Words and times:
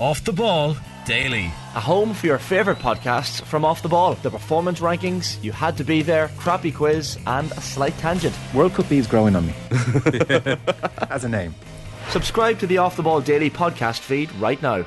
Off 0.00 0.22
the 0.24 0.32
Ball 0.32 0.76
Daily. 1.04 1.46
A 1.74 1.80
home 1.80 2.14
for 2.14 2.26
your 2.26 2.38
favourite 2.38 2.78
podcasts 2.78 3.42
from 3.42 3.64
Off 3.64 3.82
the 3.82 3.88
Ball. 3.88 4.14
The 4.14 4.30
performance 4.30 4.78
rankings, 4.78 5.42
you 5.42 5.50
had 5.50 5.76
to 5.78 5.84
be 5.84 6.02
there, 6.02 6.28
crappy 6.36 6.70
quiz, 6.70 7.18
and 7.26 7.50
a 7.50 7.60
slight 7.60 7.96
tangent. 7.98 8.38
World 8.54 8.74
Cup 8.74 8.88
B 8.88 8.98
is 8.98 9.08
growing 9.08 9.34
on 9.34 9.46
me. 9.46 9.54
As 11.10 11.24
a 11.24 11.28
name. 11.28 11.52
Subscribe 12.10 12.60
to 12.60 12.66
the 12.68 12.78
Off 12.78 12.94
the 12.94 13.02
Ball 13.02 13.20
Daily 13.20 13.50
podcast 13.50 14.00
feed 14.00 14.30
right 14.36 14.62
now. 14.62 14.86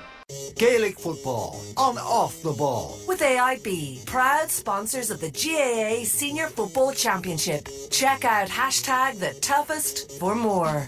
Gaelic 0.56 0.98
football 0.98 1.62
on 1.76 1.98
Off 1.98 2.42
the 2.42 2.54
Ball. 2.54 2.98
With 3.06 3.20
AIB, 3.20 4.06
proud 4.06 4.50
sponsors 4.50 5.12
of 5.12 5.20
the 5.20 5.32
GAA 5.32 6.06
Senior 6.06 6.48
Football 6.48 6.94
Championship. 6.94 7.68
Check 7.90 8.24
out 8.24 8.48
hashtag 8.48 9.20
the 9.20 9.34
toughest 9.42 10.12
for 10.20 10.36
more. 10.36 10.88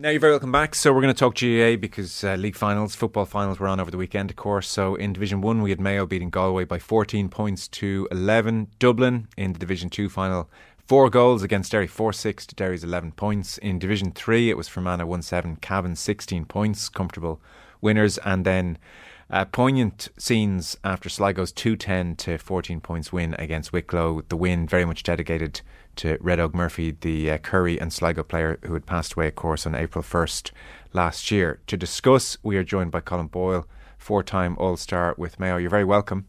Now 0.00 0.10
you're 0.10 0.20
very 0.20 0.34
welcome 0.34 0.52
back. 0.52 0.76
So 0.76 0.92
we're 0.92 1.00
going 1.00 1.12
to 1.12 1.18
talk 1.18 1.34
GAA 1.34 1.74
because 1.74 2.22
uh, 2.22 2.36
league 2.36 2.54
finals, 2.54 2.94
football 2.94 3.24
finals 3.24 3.58
were 3.58 3.66
on 3.66 3.80
over 3.80 3.90
the 3.90 3.96
weekend, 3.96 4.30
of 4.30 4.36
course. 4.36 4.68
So 4.68 4.94
in 4.94 5.12
Division 5.12 5.40
One, 5.40 5.60
we 5.60 5.70
had 5.70 5.80
Mayo 5.80 6.06
beating 6.06 6.30
Galway 6.30 6.64
by 6.66 6.78
14 6.78 7.28
points 7.28 7.66
to 7.66 8.06
11. 8.12 8.68
Dublin 8.78 9.26
in 9.36 9.54
the 9.54 9.58
Division 9.58 9.90
Two 9.90 10.08
final, 10.08 10.48
four 10.86 11.10
goals 11.10 11.42
against 11.42 11.72
Derry, 11.72 11.88
four 11.88 12.12
six 12.12 12.46
to 12.46 12.54
Derry's 12.54 12.84
11 12.84 13.10
points. 13.10 13.58
In 13.58 13.80
Division 13.80 14.12
Three, 14.12 14.50
it 14.50 14.56
was 14.56 14.68
Fermanagh 14.68 15.06
one 15.06 15.20
seven, 15.20 15.56
Cavan 15.56 15.96
16 15.96 16.44
points, 16.44 16.88
comfortable 16.88 17.40
winners, 17.80 18.18
and 18.18 18.46
then. 18.46 18.78
Uh, 19.30 19.44
poignant 19.44 20.08
scenes 20.16 20.78
after 20.82 21.10
Sligo's 21.10 21.52
210 21.52 22.16
to 22.16 22.38
14 22.38 22.80
points 22.80 23.12
win 23.12 23.34
against 23.38 23.74
Wicklow. 23.74 24.22
The 24.28 24.36
win 24.36 24.66
very 24.66 24.86
much 24.86 25.02
dedicated 25.02 25.60
to 25.96 26.16
Red 26.20 26.38
Óg 26.38 26.54
Murphy, 26.54 26.96
the 26.98 27.32
uh, 27.32 27.38
Kerry 27.38 27.78
and 27.78 27.92
Sligo 27.92 28.22
player 28.22 28.58
who 28.64 28.72
had 28.72 28.86
passed 28.86 29.12
away, 29.12 29.28
of 29.28 29.34
course, 29.34 29.66
on 29.66 29.74
April 29.74 30.02
1st 30.02 30.50
last 30.94 31.30
year. 31.30 31.60
To 31.66 31.76
discuss, 31.76 32.38
we 32.42 32.56
are 32.56 32.64
joined 32.64 32.90
by 32.90 33.02
Colm 33.02 33.30
Boyle, 33.30 33.66
four 33.98 34.22
time 34.22 34.56
All 34.58 34.78
Star 34.78 35.14
with 35.18 35.38
Mayo. 35.38 35.58
You're 35.58 35.68
very 35.68 35.84
welcome. 35.84 36.26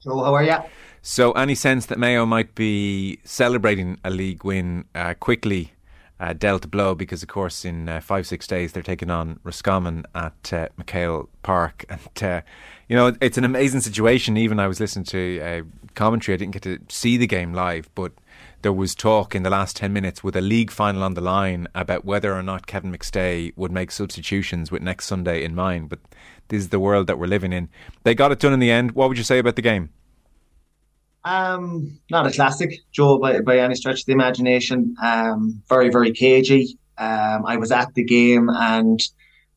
So, 0.00 0.24
how 0.24 0.34
are 0.34 0.42
you? 0.42 0.56
So, 1.02 1.32
any 1.32 1.54
sense 1.54 1.86
that 1.86 2.00
Mayo 2.00 2.26
might 2.26 2.56
be 2.56 3.20
celebrating 3.22 4.00
a 4.02 4.10
league 4.10 4.44
win 4.44 4.86
uh, 4.92 5.14
quickly 5.14 5.72
uh, 6.18 6.32
dealt 6.32 6.64
a 6.64 6.68
blow 6.68 6.94
because, 6.94 7.22
of 7.22 7.28
course, 7.28 7.64
in 7.64 7.88
uh, 7.88 8.00
five, 8.00 8.26
six 8.26 8.46
days 8.46 8.72
they're 8.72 8.82
taking 8.82 9.10
on 9.10 9.38
Roscommon 9.42 10.06
at 10.14 10.52
uh, 10.52 10.68
MacHale 10.78 11.28
Park. 11.42 11.84
And, 12.16 12.22
uh, 12.22 12.40
you 12.88 12.96
know, 12.96 13.16
it's 13.20 13.36
an 13.36 13.44
amazing 13.44 13.80
situation. 13.80 14.36
Even 14.36 14.60
I 14.60 14.68
was 14.68 14.80
listening 14.80 15.04
to 15.06 15.40
uh, 15.40 15.62
commentary, 15.94 16.34
I 16.34 16.38
didn't 16.38 16.52
get 16.52 16.62
to 16.62 16.78
see 16.88 17.16
the 17.16 17.26
game 17.26 17.52
live, 17.52 17.90
but 17.94 18.12
there 18.62 18.72
was 18.72 18.94
talk 18.94 19.34
in 19.34 19.42
the 19.42 19.50
last 19.50 19.76
10 19.76 19.92
minutes 19.92 20.24
with 20.24 20.36
a 20.36 20.40
league 20.40 20.70
final 20.70 21.02
on 21.02 21.14
the 21.14 21.20
line 21.20 21.68
about 21.74 22.04
whether 22.04 22.34
or 22.34 22.42
not 22.42 22.66
Kevin 22.66 22.92
McStay 22.92 23.52
would 23.56 23.72
make 23.72 23.90
substitutions 23.90 24.70
with 24.70 24.82
next 24.82 25.06
Sunday 25.06 25.44
in 25.44 25.54
mind. 25.54 25.88
But 25.88 26.00
this 26.48 26.60
is 26.60 26.68
the 26.70 26.80
world 26.80 27.06
that 27.08 27.18
we're 27.18 27.26
living 27.26 27.52
in. 27.52 27.68
They 28.04 28.14
got 28.14 28.32
it 28.32 28.38
done 28.38 28.52
in 28.52 28.60
the 28.60 28.70
end. 28.70 28.92
What 28.92 29.08
would 29.08 29.18
you 29.18 29.24
say 29.24 29.38
about 29.38 29.56
the 29.56 29.62
game? 29.62 29.90
Um, 31.26 31.98
not 32.08 32.28
a 32.28 32.30
classic, 32.30 32.72
Joe, 32.92 33.18
by, 33.18 33.40
by 33.40 33.58
any 33.58 33.74
stretch 33.74 34.00
of 34.00 34.06
the 34.06 34.12
imagination. 34.12 34.94
Um, 35.02 35.60
very, 35.68 35.90
very 35.90 36.12
cagey. 36.12 36.78
Um, 36.98 37.44
I 37.44 37.56
was 37.56 37.72
at 37.72 37.92
the 37.94 38.04
game 38.04 38.48
and 38.48 39.02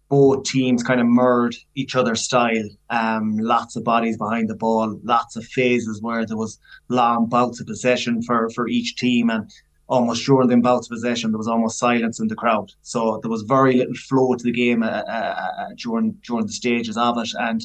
both 0.09 0.45
teams 0.45 0.81
kind 0.81 0.99
of 0.99 1.05
mirrored 1.05 1.55
each 1.75 1.95
other's 1.95 2.21
style. 2.21 2.67
Um, 2.89 3.37
lots 3.37 3.75
of 3.75 3.83
bodies 3.83 4.17
behind 4.17 4.49
the 4.49 4.55
ball, 4.55 4.99
lots 5.03 5.35
of 5.35 5.45
phases 5.45 6.01
where 6.01 6.25
there 6.25 6.37
was 6.37 6.59
long 6.89 7.29
bouts 7.29 7.61
of 7.61 7.67
possession 7.67 8.23
for, 8.23 8.49
for 8.49 8.67
each 8.67 8.95
team, 8.95 9.29
and 9.29 9.51
almost 9.87 10.25
during 10.25 10.49
them 10.49 10.61
bouts 10.61 10.87
of 10.87 10.95
possession, 10.95 11.31
there 11.31 11.37
was 11.37 11.47
almost 11.47 11.77
silence 11.77 12.19
in 12.19 12.27
the 12.27 12.35
crowd. 12.35 12.71
So 12.81 13.19
there 13.21 13.29
was 13.29 13.43
very 13.43 13.75
little 13.75 13.93
flow 13.93 14.33
to 14.33 14.43
the 14.43 14.51
game 14.51 14.81
uh, 14.81 14.87
uh, 14.87 15.51
uh, 15.59 15.67
during 15.77 16.17
during 16.25 16.47
the 16.47 16.53
stages 16.53 16.97
of 16.97 17.19
it, 17.19 17.29
and 17.39 17.61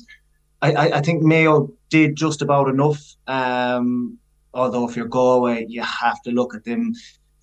I, 0.73 0.99
I 0.99 1.01
think 1.01 1.23
Mayo 1.23 1.71
did 1.91 2.17
just 2.17 2.43
about 2.43 2.69
enough. 2.69 3.17
Um, 3.27 4.19
although 4.53 4.89
if 4.89 4.97
you're 4.97 5.07
Galway, 5.07 5.67
you 5.69 5.83
have 5.83 6.23
to 6.23 6.31
look 6.31 6.55
at 6.55 6.65
them 6.65 6.95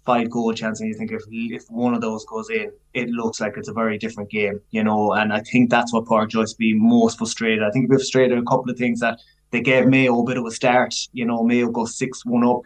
five 0.06 0.30
goal 0.32 0.52
chance 0.54 0.80
and 0.80 0.90
you 0.90 0.96
think 0.96 1.12
if 1.12 1.22
if 1.30 1.64
one 1.70 1.94
of 1.94 2.02
those 2.02 2.26
goes 2.26 2.50
in, 2.50 2.72
it 2.94 3.10
looks 3.10 3.40
like 3.40 3.54
it's 3.58 3.68
a 3.70 3.74
very 3.74 3.98
different 3.98 4.30
game, 4.30 4.60
you 4.72 4.84
know. 4.84 5.14
And 5.14 5.32
I 5.32 5.42
think 5.42 5.70
that's 5.70 5.94
what 5.94 6.06
Pádraig 6.06 6.30
Joyce 6.30 6.54
be 6.54 6.74
most 6.74 7.18
frustrated. 7.18 7.64
I 7.64 7.72
think 7.72 7.90
we've 7.90 8.00
frustrated 8.00 8.38
a 8.38 8.44
couple 8.44 8.72
of 8.72 8.78
things 8.78 9.00
that 9.02 9.20
they 9.52 9.62
gave 9.62 9.88
Mayo 9.88 10.20
a 10.20 10.24
bit 10.24 10.38
of 10.38 10.46
a 10.46 10.52
start. 10.52 10.96
You 11.14 11.26
know, 11.26 11.44
Mayo 11.44 11.70
go 11.70 11.86
six 11.86 12.26
one 12.26 12.46
up. 12.46 12.62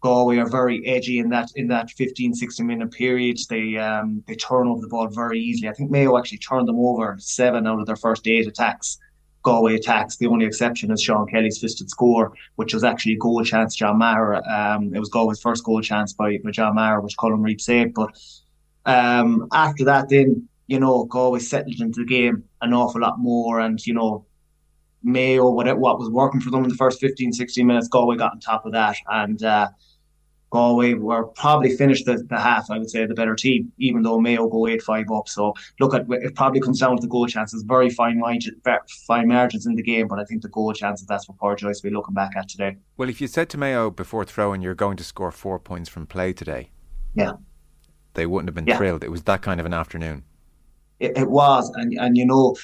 Galway 0.00 0.38
are 0.38 0.48
very 0.48 0.86
edgy 0.86 1.18
in 1.18 1.30
that 1.30 1.50
in 1.56 1.68
that 1.68 1.90
15, 1.90 2.34
16 2.34 2.66
minute 2.66 2.90
period. 2.90 3.38
They 3.48 3.76
um 3.76 4.22
they 4.26 4.34
turn 4.34 4.66
over 4.68 4.80
the 4.80 4.88
ball 4.88 5.08
very 5.08 5.40
easily. 5.40 5.68
I 5.68 5.72
think 5.72 5.90
Mayo 5.90 6.18
actually 6.18 6.38
turned 6.38 6.68
them 6.68 6.78
over 6.78 7.16
seven 7.18 7.66
out 7.66 7.80
of 7.80 7.86
their 7.86 7.96
first 7.96 8.26
eight 8.26 8.46
attacks. 8.46 8.98
Galway 9.46 9.76
attacks. 9.76 10.16
The 10.16 10.26
only 10.26 10.44
exception 10.44 10.90
is 10.90 11.00
Sean 11.00 11.24
Kelly's 11.28 11.60
fisted 11.60 11.88
score, 11.88 12.32
which 12.56 12.74
was 12.74 12.82
actually 12.82 13.12
a 13.12 13.18
goal 13.18 13.44
chance. 13.44 13.76
John 13.76 13.98
Maher. 13.98 14.44
Um, 14.44 14.92
it 14.92 14.98
was 14.98 15.08
Galway's 15.08 15.40
first 15.40 15.62
goal 15.62 15.80
chance 15.80 16.12
by, 16.12 16.38
by 16.42 16.50
John 16.50 16.74
Maher, 16.74 17.00
which 17.00 17.16
Colm 17.16 17.42
Reape 17.42 17.60
saved. 17.60 17.94
But 17.94 18.10
um, 18.86 19.46
after 19.52 19.84
that, 19.84 20.08
then 20.08 20.48
you 20.66 20.80
know 20.80 21.04
Galway 21.04 21.38
settled 21.38 21.80
into 21.80 22.00
the 22.00 22.06
game 22.06 22.42
an 22.60 22.74
awful 22.74 23.00
lot 23.00 23.20
more, 23.20 23.60
and 23.60 23.78
you 23.86 23.94
know 23.94 24.26
Mayo, 25.04 25.48
what 25.48 25.78
what 25.78 26.00
was 26.00 26.10
working 26.10 26.40
for 26.40 26.50
them 26.50 26.64
in 26.64 26.68
the 26.68 26.74
first 26.74 26.98
15, 26.98 27.32
16 27.32 27.64
minutes, 27.64 27.86
Galway 27.86 28.16
got 28.16 28.32
on 28.32 28.40
top 28.40 28.66
of 28.66 28.72
that, 28.72 28.96
and. 29.08 29.42
Uh, 29.42 29.68
Galway 30.56 30.94
were 30.94 31.24
probably 31.26 31.76
finished 31.76 32.06
the, 32.06 32.16
the 32.30 32.40
half, 32.40 32.70
I 32.70 32.78
would 32.78 32.88
say, 32.88 33.04
the 33.04 33.12
better 33.12 33.34
team, 33.34 33.70
even 33.76 34.00
though 34.02 34.18
Mayo 34.18 34.48
go 34.48 34.66
8 34.66 34.80
5 34.82 35.04
up. 35.12 35.28
So, 35.28 35.52
look, 35.80 35.92
at 35.92 36.06
it 36.08 36.34
probably 36.34 36.60
comes 36.60 36.80
down 36.80 36.96
to 36.96 37.02
the 37.02 37.08
goal 37.08 37.26
chances. 37.26 37.62
Very 37.62 37.90
fine, 37.90 38.18
margin, 38.18 38.58
fine 39.06 39.28
margins 39.28 39.66
in 39.66 39.74
the 39.74 39.82
game, 39.82 40.08
but 40.08 40.18
I 40.18 40.24
think 40.24 40.40
the 40.40 40.48
goal 40.48 40.72
chances, 40.72 41.06
that's 41.06 41.28
what 41.28 41.36
Pádraig 41.36 41.58
Joyce 41.58 41.82
will 41.82 41.90
be 41.90 41.94
looking 41.94 42.14
back 42.14 42.36
at 42.36 42.48
today. 42.48 42.76
Well, 42.96 43.10
if 43.10 43.20
you 43.20 43.26
said 43.26 43.50
to 43.50 43.58
Mayo 43.58 43.90
before 43.90 44.24
throwing 44.24 44.62
you're 44.62 44.74
going 44.74 44.96
to 44.96 45.04
score 45.04 45.30
four 45.30 45.58
points 45.58 45.90
from 45.90 46.06
play 46.06 46.32
today, 46.32 46.70
yeah, 47.14 47.32
they 48.14 48.24
wouldn't 48.24 48.48
have 48.48 48.54
been 48.54 48.66
yeah. 48.66 48.78
thrilled. 48.78 49.04
It 49.04 49.10
was 49.10 49.24
that 49.24 49.42
kind 49.42 49.60
of 49.60 49.66
an 49.66 49.74
afternoon. 49.74 50.24
It, 51.00 51.18
it 51.18 51.28
was. 51.28 51.70
And, 51.74 51.92
and, 52.00 52.16
you 52.16 52.24
know, 52.24 52.56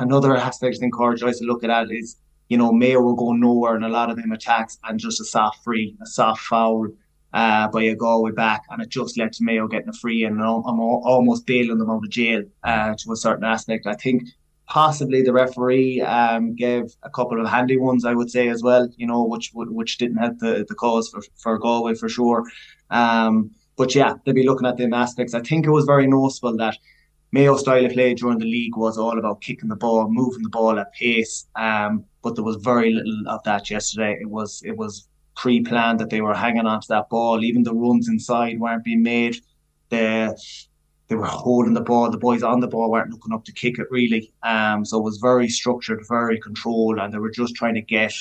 another 0.00 0.36
aspect 0.36 0.76
I 0.76 0.78
think 0.80 0.94
Pádraig 0.94 1.16
Joyce 1.16 1.38
to 1.38 1.46
look 1.46 1.64
at 1.64 1.90
is 1.90 2.16
you 2.48 2.56
know, 2.56 2.72
Mayo 2.72 3.00
were 3.00 3.16
going 3.16 3.40
nowhere 3.40 3.76
in 3.76 3.82
a 3.82 3.88
lot 3.88 4.10
of 4.10 4.16
them 4.16 4.32
attacks 4.32 4.78
and 4.84 5.00
just 5.00 5.20
a 5.20 5.24
soft 5.24 5.64
free, 5.64 5.96
a 6.02 6.06
soft 6.06 6.42
foul 6.42 6.88
uh, 7.32 7.68
by 7.68 7.82
a 7.82 7.94
Galway 7.94 8.32
back, 8.32 8.62
and 8.70 8.80
it 8.82 8.88
just 8.88 9.18
led 9.18 9.32
to 9.34 9.44
Mayo 9.44 9.66
getting 9.68 9.88
a 9.88 9.92
free 9.92 10.24
and 10.24 10.40
I'm 10.40 10.80
almost 10.80 11.46
bailing 11.46 11.78
them 11.78 11.90
out 11.90 12.04
of 12.04 12.10
jail 12.10 12.44
uh, 12.62 12.94
to 12.98 13.12
a 13.12 13.16
certain 13.16 13.44
aspect. 13.44 13.86
I 13.86 13.94
think 13.94 14.28
possibly 14.66 15.22
the 15.22 15.32
referee 15.32 16.00
um, 16.00 16.54
gave 16.54 16.94
a 17.02 17.10
couple 17.10 17.40
of 17.40 17.48
handy 17.48 17.76
ones, 17.76 18.04
I 18.04 18.14
would 18.14 18.30
say 18.30 18.48
as 18.48 18.62
well, 18.62 18.88
you 18.96 19.06
know, 19.06 19.24
which 19.24 19.50
which 19.54 19.98
didn't 19.98 20.18
help 20.18 20.38
the, 20.38 20.64
the 20.68 20.74
cause 20.74 21.08
for, 21.08 21.20
for 21.36 21.58
Galway 21.58 21.94
for 21.94 22.08
sure. 22.08 22.44
Um, 22.90 23.50
but 23.76 23.94
yeah, 23.94 24.14
they'll 24.24 24.34
be 24.34 24.46
looking 24.46 24.66
at 24.66 24.76
them 24.76 24.94
aspects. 24.94 25.34
I 25.34 25.40
think 25.40 25.66
it 25.66 25.70
was 25.70 25.84
very 25.84 26.06
noticeable 26.06 26.56
that 26.56 26.78
Mayo 27.36 27.54
style 27.58 27.84
of 27.84 27.92
play 27.92 28.14
during 28.14 28.38
the 28.38 28.46
league 28.46 28.78
was 28.78 28.96
all 28.96 29.18
about 29.18 29.42
kicking 29.42 29.68
the 29.68 29.76
ball, 29.76 30.08
moving 30.08 30.42
the 30.42 30.48
ball 30.48 30.78
at 30.78 30.94
pace. 30.94 31.46
Um, 31.54 32.02
but 32.22 32.34
there 32.34 32.42
was 32.42 32.56
very 32.56 32.90
little 32.90 33.24
of 33.28 33.42
that 33.44 33.68
yesterday. 33.68 34.16
It 34.18 34.30
was 34.30 34.62
it 34.64 34.74
was 34.74 35.06
pre-planned 35.36 36.00
that 36.00 36.08
they 36.08 36.22
were 36.22 36.32
hanging 36.32 36.64
onto 36.64 36.86
that 36.88 37.10
ball. 37.10 37.44
Even 37.44 37.62
the 37.62 37.74
runs 37.74 38.08
inside 38.08 38.58
weren't 38.58 38.84
being 38.84 39.02
made. 39.02 39.36
The 39.90 40.34
they 41.08 41.14
were 41.14 41.26
holding 41.26 41.74
the 41.74 41.82
ball. 41.82 42.10
The 42.10 42.16
boys 42.16 42.42
on 42.42 42.60
the 42.60 42.68
ball 42.68 42.90
weren't 42.90 43.10
looking 43.10 43.34
up 43.34 43.44
to 43.44 43.52
kick 43.52 43.78
it 43.78 43.88
really. 43.90 44.32
Um, 44.42 44.86
so 44.86 44.96
it 44.96 45.04
was 45.04 45.18
very 45.18 45.50
structured, 45.50 46.06
very 46.08 46.40
controlled, 46.40 46.98
and 46.98 47.12
they 47.12 47.18
were 47.18 47.30
just 47.42 47.54
trying 47.54 47.74
to 47.74 47.82
get 47.82 48.14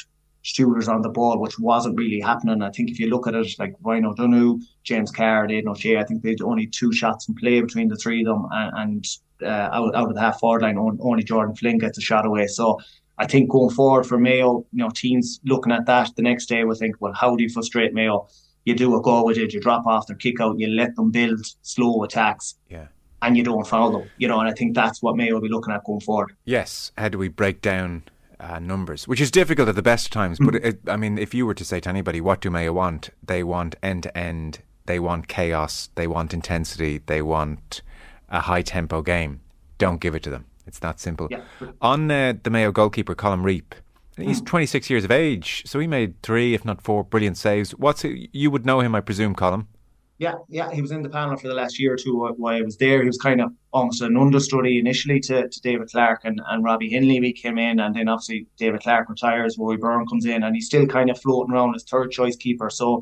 shooters 0.46 0.88
on 0.88 1.02
the 1.02 1.10
ball, 1.10 1.40
which 1.40 1.58
wasn't 1.58 1.98
really 1.98 2.20
happening. 2.20 2.62
I 2.62 2.70
think 2.70 2.92
if 2.92 3.00
you 3.00 3.10
look 3.10 3.26
at 3.28 3.34
it, 3.34 3.48
like 3.58 3.74
Ryan 3.82 4.06
O'Donoghue, 4.06 4.60
James 4.84 5.10
Carr, 5.10 5.50
Aidan 5.50 5.68
O'Shea, 5.68 5.98
I 5.98 6.04
think 6.04 6.22
they 6.22 6.30
had 6.30 6.42
only 6.42 6.68
two 6.68 6.94
shots 6.94 7.28
in 7.28 7.34
play 7.34 7.62
between 7.62 7.88
the 7.88 7.96
three 7.96 8.22
of 8.22 8.28
them, 8.28 8.48
and, 8.52 8.78
and 8.78 9.06
uh, 9.42 9.70
out, 9.76 9.96
out 9.96 10.10
of 10.10 10.14
the 10.14 10.22
half 10.22 10.40
forward 10.40 10.62
line, 10.62 10.78
only 10.78 11.24
Jordan 11.24 11.56
Flynn 11.56 11.80
gets 11.80 11.98
a 11.98 12.02
shot 12.02 12.28
away. 12.28 12.46
So 12.46 12.80
I 13.18 13.26
think 13.26 13.50
going 13.50 13.72
forward 13.72 14.06
for 14.06 14.20
Mayo, 14.20 14.66
you 14.72 14.84
know, 14.84 14.90
teams 14.90 15.40
looking 15.46 15.74
at 15.74 15.88
that 15.88 16.16
the 16.16 16.22
next 16.22 16.46
day 16.46 16.64
will 16.64 16.76
think, 16.76 16.98
well, 17.00 17.14
how 17.14 17.36
do 17.36 17.42
you 17.42 17.50
frustrate 17.50 17.96
Mayo? 17.96 18.28
You 18.66 18.76
do 18.76 18.96
a 18.96 19.02
go 19.02 19.26
with 19.26 19.40
it, 19.40 19.52
you 19.52 19.60
drop 19.60 19.88
off 19.88 20.06
their 20.06 20.16
kick 20.16 20.40
out, 20.40 20.60
you 20.60 20.68
let 20.68 20.96
them 20.96 21.10
build 21.10 21.44
slow 21.64 22.04
attacks. 22.04 22.56
Yeah. 22.70 22.88
And 23.24 23.36
you 23.36 23.44
don't 23.44 23.66
foul 23.66 23.92
them, 23.92 24.10
you 24.18 24.28
know, 24.28 24.40
and 24.40 24.48
I 24.48 24.54
think 24.54 24.76
that's 24.76 25.02
what 25.02 25.16
Mayo 25.16 25.34
will 25.34 25.42
be 25.42 25.50
looking 25.50 25.74
at 25.74 25.84
going 25.86 26.02
forward. 26.02 26.36
Yes. 26.46 26.92
How 27.00 27.10
do 27.10 27.18
we 27.18 27.30
break 27.30 27.62
down 27.62 28.04
uh, 28.40 28.60
numbers, 28.60 29.08
which 29.08 29.22
is 29.22 29.32
difficult 29.32 29.70
at 29.70 29.76
the 29.76 29.82
best 29.82 30.08
of 30.08 30.12
times. 30.12 30.38
But 30.40 30.56
it, 30.56 30.80
I 30.88 30.98
mean, 30.98 31.18
if 31.18 31.34
you 31.34 31.46
were 31.46 31.54
to 31.54 31.66
say 31.66 31.80
to 31.82 31.90
anybody, 31.90 32.22
what 32.22 32.42
do 32.42 32.50
Mayo 32.50 32.74
want? 32.74 33.10
They 33.24 33.44
want 33.44 33.76
end 33.82 34.04
to 34.04 34.18
end. 34.18 34.60
They 34.86 35.00
want 35.00 35.28
chaos. 35.28 35.90
They 35.96 36.08
want 36.08 36.34
intensity. 36.34 37.02
They 37.06 37.22
want 37.22 37.82
a 38.30 38.42
high 38.42 38.62
tempo 38.62 39.02
game. 39.02 39.42
Don't 39.78 40.00
give 40.00 40.16
it 40.16 40.24
to 40.24 40.30
them. 40.30 40.46
It's 40.68 40.80
that 40.80 41.00
simple. 41.00 41.28
Yeah. 41.30 41.42
On 41.82 42.10
uh, 42.10 42.34
the 42.42 42.50
Mayo 42.50 42.72
goalkeeper, 42.72 43.16
Colm 43.16 43.44
Reape, 43.44 43.74
he's 44.18 44.42
mm. 44.42 44.46
26 44.46 44.90
years 44.90 45.04
of 45.04 45.12
age, 45.12 45.64
so 45.66 45.80
he 45.80 45.88
made 45.88 46.22
three, 46.24 46.54
if 46.54 46.66
not 46.66 46.82
four, 46.82 47.04
brilliant 47.04 47.38
saves. 47.38 47.72
What's 47.72 48.04
it, 48.04 48.30
you 48.32 48.50
would 48.50 48.66
know 48.66 48.80
him, 48.80 48.96
I 48.96 49.02
presume, 49.02 49.36
Colm? 49.36 49.68
Yeah, 50.18 50.36
yeah, 50.48 50.72
he 50.72 50.82
was 50.82 50.92
in 50.92 51.02
the 51.02 51.10
panel 51.10 51.36
for 51.36 51.50
the 51.50 51.54
last 51.54 51.78
year 51.78 51.94
or 51.94 51.98
two 51.98 52.16
while 52.38 52.56
I 52.56 52.62
was 52.62 52.78
there. 52.78 53.02
He 53.02 53.08
was 53.08 53.18
kind 53.18 53.42
of 53.42 53.52
almost 53.74 54.02
an 54.02 54.16
understudy 54.16 54.80
initially 54.80 55.20
to, 55.22 55.50
to 55.50 55.62
David 55.62 55.90
Clarke 55.90 56.22
and, 56.24 56.40
and 56.48 56.64
Robbie 56.64 56.90
Hennelly. 56.90 57.20
We 57.20 57.34
came 57.34 57.58
in, 57.58 57.82
and 57.82 57.94
then 57.94 58.08
obviously 58.08 58.48
David 58.58 58.82
Clarke 58.82 59.10
retires, 59.10 59.58
Rory 59.60 59.76
Byrne 59.76 60.08
comes 60.08 60.26
in, 60.26 60.44
and 60.44 60.56
he's 60.56 60.68
still 60.68 60.88
kind 60.88 61.10
of 61.10 61.20
floating 61.20 61.54
around 61.54 61.76
as 61.76 61.84
third 61.84 62.12
choice 62.12 62.38
keeper. 62.38 62.70
So 62.70 63.02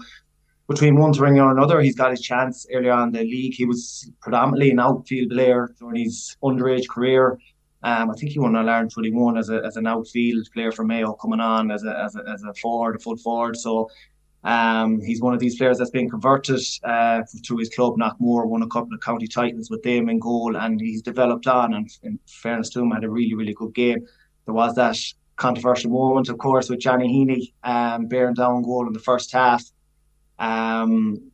between 0.68 0.96
one 0.96 1.14
thing 1.14 1.40
or 1.40 1.52
another, 1.52 1.82
he's 1.82 1.96
got 1.96 2.10
his 2.10 2.22
chance 2.22 2.66
earlier 2.74 2.94
on 2.94 3.10
in 3.10 3.14
the 3.14 3.20
league. 3.20 3.54
He 3.54 3.66
was 3.66 4.10
predominantly 4.20 4.72
an 4.72 4.80
outfield 4.80 5.30
player 5.30 5.70
during 5.80 6.04
his 6.04 6.36
underage 6.44 6.88
career. 6.88 7.38
Um, 7.84 8.10
I 8.10 8.14
think 8.14 8.32
he 8.32 8.40
won 8.40 8.56
All 8.56 8.68
Ireland 8.68 8.92
21 8.92 9.38
as, 9.38 9.50
a, 9.50 9.62
as 9.66 9.76
an 9.76 9.86
outfield 9.86 10.48
player 10.54 10.72
for 10.72 10.86
Mayo 10.86 11.14
coming 11.14 11.42
on 11.42 11.70
as 11.70 11.84
a, 11.84 11.96
as 12.00 12.16
a, 12.16 12.24
as 12.32 12.42
a 12.44 12.54
forward, 12.56 12.96
a 12.96 13.00
full 13.00 13.18
forward. 13.18 13.58
So 13.58 13.90
um, 14.44 15.00
he's 15.00 15.22
one 15.22 15.34
of 15.34 15.40
these 15.40 15.58
players 15.58 15.78
that's 15.78 15.90
been 15.90 16.10
converted 16.10 16.60
uh, 16.84 17.22
through 17.46 17.58
his 17.58 17.70
club, 17.70 17.96
Knockmore, 17.98 18.46
won 18.46 18.62
a 18.62 18.68
couple 18.68 18.94
of 18.94 19.02
county 19.02 19.28
titles 19.28 19.70
with 19.70 19.84
them 19.84 20.10
in 20.10 20.20
goal, 20.20 20.58
and 20.58 20.82
he's 20.82 21.02
developed 21.02 21.48
on. 21.48 21.74
And 21.74 21.90
in 22.04 22.20
fairness 22.28 22.70
to 22.72 22.82
him, 22.82 22.92
had 22.92 23.04
a 23.04 23.10
really, 23.10 23.36
really 23.36 23.54
good 23.54 23.74
game. 23.74 24.06
There 24.46 24.54
was 24.54 24.76
that 24.76 24.98
controversial 25.38 25.92
moment, 25.92 26.30
of 26.30 26.38
course, 26.38 26.70
with 26.70 26.80
Johnny 26.80 27.08
Heaney 27.08 27.54
um, 27.64 28.08
bearing 28.08 28.34
down 28.34 28.64
goal 28.64 28.86
in 28.88 28.94
the 28.94 29.00
first 29.00 29.32
half. 29.32 29.64
Um, 30.40 31.32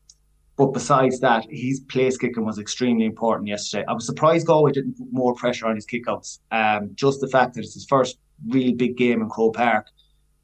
but 0.56 0.74
besides 0.74 1.22
that, 1.22 1.46
his 1.50 1.80
place 1.80 2.18
kicking 2.18 2.46
was 2.46 2.60
extremely 2.60 3.06
important 3.06 3.48
yesterday. 3.48 3.86
I 3.88 3.94
was 3.94 4.06
surprised 4.06 4.46
Galway 4.46 4.74
didn't 4.74 4.98
put 4.98 5.08
more 5.12 5.34
pressure 5.34 5.68
on 5.68 5.76
his 5.76 5.86
kickouts. 5.86 6.40
Um, 6.52 6.92
just 6.96 7.22
the 7.22 7.30
fact 7.30 7.54
that 7.56 7.62
it's 7.62 7.74
his 7.74 7.86
first 7.86 8.20
really 8.48 8.74
big 8.74 8.98
game 8.98 9.22
in 9.22 9.30
Croke 9.30 9.56
Park, 9.56 9.88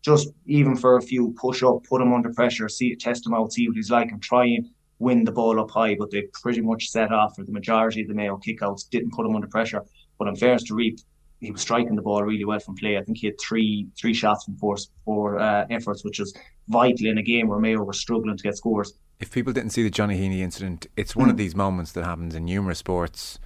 just 0.05 0.29
even 0.45 0.75
for 0.75 0.97
a 0.97 1.01
few 1.01 1.33
push 1.37 1.63
up, 1.63 1.83
put 1.83 2.01
him 2.01 2.13
under 2.13 2.31
pressure, 2.31 2.69
see 2.69 2.95
test 2.95 3.25
him 3.25 3.33
out, 3.33 3.51
see 3.51 3.67
what 3.67 3.75
he's 3.75 3.89
like, 3.89 4.11
and 4.11 4.21
try 4.21 4.45
and 4.45 4.69
win 4.99 5.25
the 5.25 5.31
ball 5.31 5.59
up 5.59 5.71
high. 5.71 5.95
But 5.95 6.11
they 6.11 6.23
pretty 6.41 6.61
much 6.61 6.89
set 6.89 7.11
off 7.11 7.35
for 7.35 7.43
the 7.43 7.51
majority 7.51 8.01
of 8.01 8.07
the 8.07 8.13
Mayo 8.13 8.37
kickouts, 8.37 8.89
didn't 8.89 9.13
put 9.13 9.25
him 9.25 9.35
under 9.35 9.47
pressure. 9.47 9.83
But 10.19 10.27
in 10.27 10.35
fairness 10.35 10.63
to 10.65 10.75
Reape, 10.75 11.01
he 11.41 11.51
was 11.51 11.61
striking 11.61 11.95
the 11.95 12.01
ball 12.01 12.23
really 12.23 12.45
well 12.45 12.59
from 12.59 12.75
play. 12.75 12.97
I 12.97 13.03
think 13.03 13.17
he 13.17 13.27
had 13.27 13.39
three 13.41 13.87
three 13.99 14.13
shots 14.13 14.45
from 14.45 14.55
four 14.57 14.77
four 15.03 15.39
uh, 15.39 15.65
efforts, 15.69 16.05
which 16.05 16.19
was 16.19 16.37
vital 16.67 17.07
in 17.07 17.17
a 17.17 17.23
game 17.23 17.47
where 17.47 17.59
Mayo 17.59 17.83
were 17.83 17.93
struggling 17.93 18.37
to 18.37 18.43
get 18.43 18.55
scores 18.55 18.93
if 19.19 19.31
people 19.31 19.53
didn't 19.53 19.71
see 19.71 19.83
the 19.83 19.89
Johnny 19.89 20.19
Heaney 20.19 20.39
incident, 20.39 20.87
it's 20.97 21.15
one 21.15 21.29
of 21.29 21.37
these 21.37 21.55
moments 21.55 21.91
that 21.93 22.03
happens 22.03 22.35
in 22.35 22.45
numerous 22.45 22.79
sports. 22.79 23.39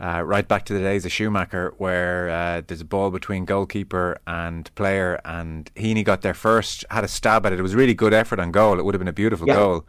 Uh, 0.00 0.22
right 0.22 0.46
back 0.46 0.64
to 0.64 0.72
the 0.72 0.78
days 0.78 1.04
of 1.04 1.10
Schumacher, 1.10 1.74
where 1.78 2.30
uh, 2.30 2.62
there's 2.64 2.80
a 2.80 2.84
ball 2.84 3.10
between 3.10 3.44
goalkeeper 3.44 4.16
and 4.28 4.72
player, 4.76 5.20
and 5.24 5.74
Heaney 5.74 6.04
got 6.04 6.22
there 6.22 6.34
first, 6.34 6.84
had 6.88 7.02
a 7.02 7.08
stab 7.08 7.44
at 7.44 7.52
it. 7.52 7.58
It 7.58 7.62
was 7.62 7.74
really 7.74 7.94
good 7.94 8.14
effort 8.14 8.38
on 8.38 8.52
goal. 8.52 8.78
It 8.78 8.84
would 8.84 8.94
have 8.94 9.00
been 9.00 9.08
a 9.08 9.12
beautiful 9.12 9.48
yeah. 9.48 9.54
goal. 9.54 9.86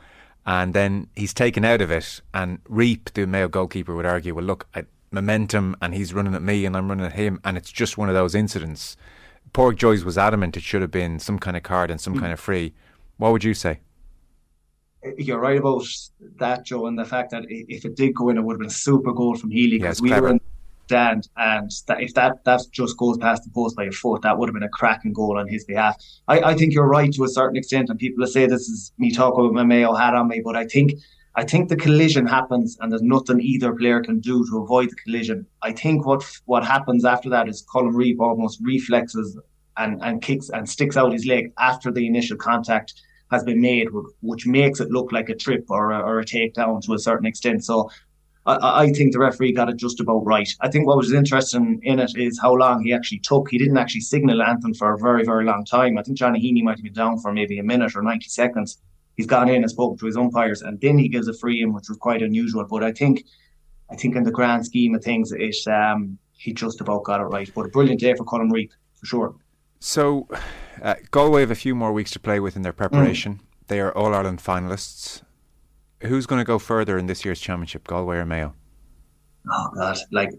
And 0.48 0.74
then 0.74 1.10
he's 1.16 1.34
taken 1.34 1.64
out 1.64 1.80
of 1.80 1.92
it, 1.92 2.22
and 2.34 2.64
Reape, 2.64 3.14
the 3.14 3.28
Mayo 3.28 3.48
goalkeeper, 3.48 3.96
would 3.96 4.08
argue, 4.08 4.34
well, 4.34 4.46
look, 4.46 4.68
I, 4.74 4.86
momentum, 5.12 5.76
and 5.80 5.94
he's 5.94 6.12
running 6.12 6.34
at 6.34 6.42
me, 6.42 6.66
and 6.66 6.76
I'm 6.76 6.90
running 6.90 7.06
at 7.06 7.14
him, 7.14 7.40
and 7.44 7.56
it's 7.56 7.72
just 7.72 7.98
one 7.98 8.10
of 8.10 8.16
those 8.16 8.34
incidents. 8.34 8.98
Pádraig 9.54 9.78
Joyce 9.78 10.04
was 10.04 10.18
adamant 10.18 10.58
it 10.58 10.64
should 10.64 10.82
have 10.82 10.92
been 10.92 11.20
some 11.20 11.38
kind 11.38 11.56
of 11.56 11.64
card 11.64 11.92
and 11.92 12.00
some 12.02 12.16
mm. 12.16 12.20
kind 12.20 12.34
of 12.34 12.40
free. 12.40 12.74
What 13.18 13.32
would 13.32 13.44
you 13.44 13.54
say? 13.54 13.80
You're 15.18 15.40
right 15.40 15.58
about 15.58 15.84
that, 16.38 16.66
Joe, 16.66 16.88
and 16.88 17.00
the 17.00 17.06
fact 17.06 17.32
that 17.32 17.44
if 17.48 17.86
it 17.86 17.96
did 17.96 18.14
go 18.14 18.30
in, 18.30 18.38
it 18.38 18.42
would 18.42 18.54
have 18.54 18.60
been 18.60 18.68
a 18.68 18.72
super 18.72 19.14
goal 19.14 19.36
from 19.36 19.50
Healy 19.50 19.78
because 19.78 20.02
we 20.02 20.12
were 20.12 20.30
in 20.30 20.42
stand, 20.90 21.30
and 21.38 21.72
that, 21.88 22.02
if 22.02 22.14
that 22.16 22.44
that 22.46 22.62
just 22.72 22.98
goes 22.98 23.18
past 23.18 23.44
the 23.44 23.50
post 23.52 23.76
by 23.76 23.86
a 23.86 23.92
foot, 23.92 24.24
that 24.24 24.38
would 24.38 24.50
have 24.50 24.54
been 24.54 24.64
a 24.64 24.70
cracking 24.70 25.14
goal 25.14 25.38
on 25.38 25.48
his 25.48 25.64
behalf. 25.64 25.96
I, 26.28 26.42
I 26.42 26.54
think 26.56 26.74
you're 26.74 26.88
right 26.88 27.12
to 27.14 27.24
a 27.24 27.28
certain 27.30 27.56
extent, 27.56 27.90
and 27.90 28.00
people 28.00 28.22
will 28.22 28.28
say 28.28 28.48
this 28.48 28.68
is 28.68 28.92
me 28.98 29.12
talking 29.12 29.44
with 29.44 29.54
my 29.54 29.64
Mayo 29.64 29.94
hat 29.94 30.16
on 30.16 30.28
me, 30.28 30.42
but 30.44 30.56
I 30.56 30.66
think 30.66 30.94
I 31.36 31.44
think 31.46 31.70
the 31.70 31.76
collision 31.76 32.26
happens, 32.26 32.76
and 32.82 32.92
there's 32.92 33.04
nothing 33.04 33.40
either 33.40 33.72
player 33.74 34.02
can 34.02 34.20
do 34.20 34.46
to 34.48 34.64
avoid 34.64 34.90
the 34.90 34.96
collision. 34.96 35.46
I 35.62 35.72
think 35.72 36.06
what 36.06 36.24
what 36.46 36.66
happens 36.66 37.06
after 37.06 37.30
that 37.30 37.48
is 37.48 37.66
Colm 37.74 37.94
Reape 37.94 38.20
almost 38.20 38.60
reflexes 38.64 39.38
and 39.78 40.02
and 40.02 40.22
kicks 40.22 40.50
and 40.50 40.68
sticks 40.68 40.98
out 40.98 41.14
his 41.14 41.26
leg 41.26 41.54
after 41.60 41.92
the 41.92 42.06
initial 42.08 42.36
contact 42.36 42.94
has 43.32 43.44
been 43.44 43.62
made, 43.62 43.88
which 44.22 44.48
makes 44.48 44.80
it 44.80 44.90
look 44.90 45.12
like 45.12 45.30
a 45.30 45.36
trip 45.36 45.66
or 45.70 45.92
a, 45.92 46.00
or 46.00 46.20
a 46.20 46.26
takedown 46.26 46.82
to 46.84 46.94
a 46.94 47.00
certain 47.00 47.28
extent. 47.28 47.64
So 47.64 47.90
I, 48.46 48.84
I, 48.84 48.90
think 48.92 49.14
the 49.14 49.20
referee 49.20 49.54
got 49.54 49.70
it 49.70 49.78
just 49.78 50.00
about 50.00 50.26
right. 50.26 50.50
I 50.62 50.70
think 50.70 50.88
what 50.88 50.98
was 50.98 51.14
interesting 51.14 51.80
in 51.84 52.00
it 52.00 52.12
is 52.16 52.40
how 52.42 52.54
long 52.54 52.84
he 52.84 52.94
actually 52.94 53.20
took. 53.20 53.50
He 53.50 53.58
didn't 53.58 53.78
actually 53.78 54.02
signal 54.02 54.42
Anthem 54.42 54.74
for 54.74 54.94
a 54.94 54.98
very, 54.98 55.24
very 55.24 55.46
long 55.46 55.64
time. 55.66 55.98
I 55.98 56.04
think 56.04 56.18
Johnny 56.18 56.40
Heaney 56.40 56.64
might 56.64 56.78
have 56.78 56.84
been 56.84 56.94
down 56.94 57.20
for 57.20 57.32
maybe 57.32 57.60
a 57.60 57.64
minute 57.64 57.96
or 57.96 58.02
90 58.02 58.28
seconds. 58.30 58.80
He's 59.16 59.28
gone 59.28 59.50
in 59.50 59.62
and 59.62 59.70
spoken 59.70 59.98
to 60.00 60.06
his 60.06 60.18
umpires, 60.18 60.62
and 60.62 60.80
then 60.80 60.98
he 60.98 61.10
gives 61.10 61.28
a 61.28 61.34
free 61.34 61.62
in, 61.62 61.74
which 61.74 61.90
was 61.90 61.98
quite 61.98 62.22
unusual. 62.22 62.66
But 62.66 62.84
I 62.84 62.94
think, 62.94 63.26
I 63.92 63.96
think 63.96 64.16
in 64.16 64.24
the 64.24 64.32
grand 64.32 64.66
scheme 64.66 64.96
of 64.96 65.04
things, 65.04 65.34
it 65.34 65.68
um, 65.68 66.18
he 66.38 66.54
just 66.54 66.80
about 66.80 67.04
got 67.04 67.20
it 67.20 67.26
right. 67.26 67.52
But 67.54 67.66
a 67.66 67.70
brilliant 67.70 68.00
day 68.00 68.14
for 68.16 68.24
Colm 68.24 68.50
Reape, 68.50 68.72
for 68.96 69.06
sure. 69.06 69.36
So, 69.80 70.28
uh, 70.82 70.96
Galway 71.12 71.42
have 71.42 71.52
a 71.52 71.56
few 71.56 71.74
more 71.74 71.94
weeks 71.94 72.12
to 72.12 72.20
play 72.20 72.40
with 72.40 72.56
in 72.56 72.62
their 72.62 72.74
preparation. 72.74 73.36
Mm. 73.36 73.68
They 73.68 73.80
are 73.80 73.96
All 73.96 74.14
Ireland 74.14 74.40
finalists. 74.40 75.22
Who's 76.02 76.26
going 76.26 76.40
to 76.40 76.46
go 76.46 76.60
further 76.60 76.98
in 76.98 77.08
this 77.08 77.24
year's 77.24 77.40
championship, 77.40 77.88
Galway 77.88 78.18
or 78.18 78.26
Mayo? 78.26 78.56
Oh 79.50 79.70
God! 79.76 79.98
Like 80.12 80.32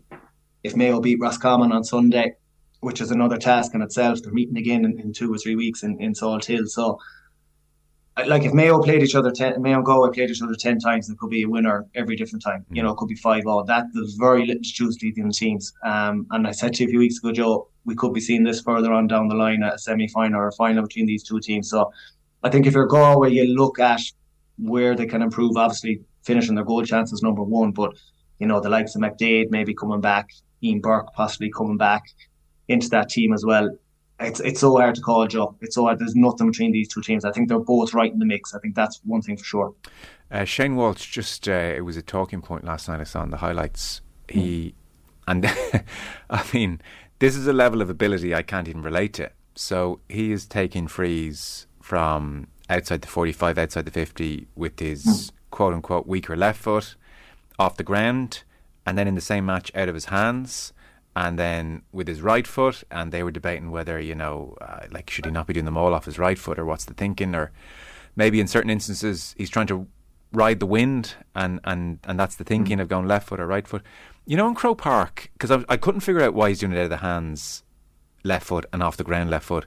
if 0.63 0.77
Mayo 0.77 1.01
beat 1.01 1.19
Roscommon 1.21 1.73
on 1.73 1.85
Sunday, 1.85 2.35
which 2.81 3.01
is 3.01 3.11
another 3.11 3.37
task 3.37 3.75
in 3.75 3.83
itself, 3.83 4.23
they're 4.23 4.33
meeting 4.33 4.57
again 4.57 4.85
in, 4.85 4.99
in 5.01 5.13
two 5.13 5.33
or 5.33 5.39
three 5.39 5.57
weeks 5.57 5.83
in, 5.83 6.01
in 6.01 6.13
Salthill. 6.13 6.67
So 6.67 6.99
like 8.27 8.45
if 8.45 8.53
Mayo 8.53 8.83
played 8.83 9.03
each 9.03 9.15
other 9.15 9.31
ten, 9.31 9.61
Mayo 9.63 9.77
and 9.77 9.85
Galway 9.85 10.11
played 10.13 10.31
each 10.31 10.43
other 10.43 10.55
ten 10.55 10.79
times, 10.79 11.09
there 11.09 11.17
could 11.19 11.31
be 11.31 11.43
a 11.43 11.49
winner 11.49 11.87
every 11.95 12.17
different 12.17 12.43
time. 12.43 12.65
Mm. 12.71 12.77
You 12.77 12.83
know, 12.83 12.91
it 12.91 12.97
could 12.97 13.09
be 13.09 13.17
five 13.17 13.47
all. 13.47 13.65
That 13.65 13.87
there's 13.95 14.15
very 14.15 14.47
little 14.47 14.63
juice 14.63 14.97
between 14.99 15.29
the 15.29 15.33
teams. 15.33 15.73
Um, 15.85 16.27
and 16.31 16.47
I 16.47 16.53
said 16.53 16.75
to 16.75 16.83
you 16.83 16.89
a 16.89 16.91
few 16.91 16.99
weeks 16.99 17.19
ago, 17.19 17.33
Joe, 17.33 17.69
we 17.85 17.95
could 17.95 18.13
be 18.13 18.21
seeing 18.21 18.45
this 18.45 18.61
further 18.61 18.93
on 18.93 19.07
down 19.07 19.29
the 19.29 19.35
line 19.35 19.63
at 19.63 19.75
a 19.75 19.79
semi 19.79 20.09
final 20.09 20.41
or 20.41 20.49
a 20.49 20.53
final 20.53 20.83
between 20.83 21.07
these 21.07 21.23
two 21.23 21.41
teams. 21.41 21.71
So 21.71 21.93
I 22.43 22.51
think 22.51 22.67
if 22.67 22.75
you're 22.75 22.87
Galway, 22.87 23.33
you 23.33 23.45
look 23.45 23.79
at 23.79 24.01
where 24.59 24.95
they 24.95 25.07
can 25.07 25.23
improve. 25.23 25.57
Obviously, 25.57 26.03
finishing 26.23 26.55
their 26.55 26.65
goal 26.65 26.85
chances 26.85 27.23
number 27.23 27.43
one, 27.43 27.73
but 27.73 27.93
you 28.39 28.47
know 28.47 28.61
the 28.61 28.69
likes 28.69 28.95
of 28.95 29.03
McDaid 29.03 29.51
maybe 29.51 29.75
coming 29.75 30.01
back, 30.01 30.29
Ian 30.63 30.81
Burke 30.81 31.13
possibly 31.15 31.51
coming 31.51 31.77
back 31.77 32.03
into 32.69 32.89
that 32.91 33.09
team 33.09 33.33
as 33.33 33.45
well 33.45 33.71
it's 34.21 34.41
it's 34.41 34.61
so 34.61 34.77
hard 34.77 34.95
to 34.95 35.01
call, 35.01 35.27
Joe. 35.27 35.57
It's 35.61 35.75
so 35.75 35.85
hard. 35.85 35.99
There's 35.99 36.15
nothing 36.15 36.51
between 36.51 36.73
these 36.73 36.89
two 36.89 37.01
teams. 37.01 37.25
I 37.25 37.33
think 37.33 37.49
they're 37.49 37.59
both 37.59 37.95
right 37.95 38.13
in 38.13 38.19
the 38.19 38.27
mix. 38.27 38.55
I 38.55 38.59
think 38.59 38.75
that's 38.75 39.01
one 39.05 39.23
thing 39.23 39.37
for 39.37 39.45
sure. 39.45 39.75
Uh, 40.31 40.45
Shane 40.45 40.77
Walsh 40.77 41.11
just 41.11 41.49
uh, 41.49 41.53
it 41.53 41.85
was 41.85 41.97
a 41.97 42.03
talking 42.03 42.43
point 42.43 42.65
last 42.65 42.89
night. 42.89 43.01
I 43.01 43.05
saw 43.05 43.23
in 43.23 43.31
the 43.31 43.39
highlights. 43.39 44.03
He 44.29 44.75
and 45.27 45.47
I 46.31 46.45
mean, 46.53 46.81
this 47.21 47.37
is 47.37 47.47
a 47.47 47.53
level 47.53 47.81
of 47.81 47.89
ability 47.89 48.35
I 48.35 48.43
can't 48.43 48.69
even 48.69 48.83
relate 48.83 49.13
to. 49.15 49.31
So 49.55 50.01
he 50.09 50.33
is 50.33 50.47
taking 50.47 50.89
frees 50.89 51.67
from 51.81 52.49
outside 52.69 53.03
the 53.03 53.09
45, 53.09 53.59
outside 53.59 53.85
the 53.85 53.91
50 53.91 54.49
with 54.57 54.79
his 54.81 55.05
mm. 55.05 55.31
quote 55.51 55.75
unquote 55.75 56.07
weaker 56.07 56.37
left 56.37 56.61
foot 56.61 56.97
off 57.59 57.77
the 57.77 57.85
ground, 57.85 58.43
and 58.85 58.99
then 58.99 59.07
in 59.07 59.15
the 59.15 59.21
same 59.21 59.47
match 59.47 59.71
out 59.75 59.89
of 59.89 59.95
his 59.95 60.07
hands 60.07 60.73
and 61.17 61.39
then 61.39 61.83
with 61.93 62.07
his 62.07 62.23
right 62.23 62.47
foot, 62.47 62.85
and 62.91 63.13
they 63.13 63.23
were 63.23 63.31
debating 63.31 63.71
whether 63.71 64.01
you 64.01 64.15
know, 64.15 64.57
uh, 64.61 64.87
like, 64.91 65.11
should 65.11 65.25
he 65.25 65.31
not 65.31 65.47
be 65.47 65.53
doing 65.53 65.65
them 65.65 65.77
all 65.77 65.93
off 65.93 66.05
his 66.05 66.19
right 66.19 66.39
foot, 66.39 66.59
or 66.59 66.65
what's 66.65 66.85
the 66.85 66.95
thinking, 66.95 67.35
or 67.35 67.51
maybe 68.17 68.41
in 68.41 68.47
certain 68.47 68.71
instances 68.71 69.35
he's 69.37 69.51
trying 69.51 69.67
to 69.67 69.87
ride 70.33 70.61
the 70.61 70.67
wind, 70.67 71.15
and 71.35 71.61
and 71.65 71.99
and 72.05 72.19
that's 72.19 72.37
the 72.37 72.45
thinking 72.45 72.79
mm. 72.79 72.83
of 72.83 72.89
going 72.89 73.07
left 73.07 73.29
foot 73.29 73.41
or 73.41 73.47
right 73.47 73.67
foot. 73.67 73.83
You 74.27 74.37
know, 74.37 74.49
in 74.49 74.55
Croke 74.55 74.79
Park, 74.79 75.31
because 75.33 75.51
I, 75.51 75.65
I 75.69 75.77
couldn't 75.77 76.03
figure 76.03 76.23
out 76.23 76.35
why 76.35 76.51
he's 76.51 76.61
doing 76.61 76.73
it 76.73 76.79
out 76.79 76.85
of 76.85 76.91
the 76.91 76.97
hands, 76.99 77.63
left 78.23 78.47
foot, 78.47 78.67
and 78.73 78.83
off 78.83 78.97
the 78.97 79.05
ground 79.05 79.31
left 79.31 79.47
foot. 79.47 79.67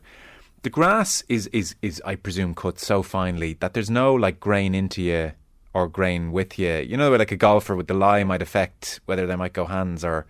The 0.61 0.69
grass 0.69 1.23
is 1.27 1.47
is 1.47 1.75
is 1.81 2.01
I 2.05 2.15
presume 2.15 2.55
cut 2.55 2.79
so 2.79 3.03
finely 3.03 3.53
that 3.59 3.73
there's 3.73 3.89
no 3.89 4.13
like 4.13 4.39
grain 4.39 4.73
into 4.73 5.01
you 5.01 5.33
or 5.73 5.87
grain 5.87 6.31
with 6.31 6.57
you. 6.57 6.77
You 6.77 6.97
know, 6.97 7.13
like 7.15 7.31
a 7.31 7.37
golfer 7.37 7.75
with 7.75 7.87
the 7.87 7.93
lie 7.93 8.23
might 8.23 8.41
affect 8.41 9.01
whether 9.05 9.27
they 9.27 9.35
might 9.35 9.53
go 9.53 9.65
hands 9.65 10.05
or 10.05 10.25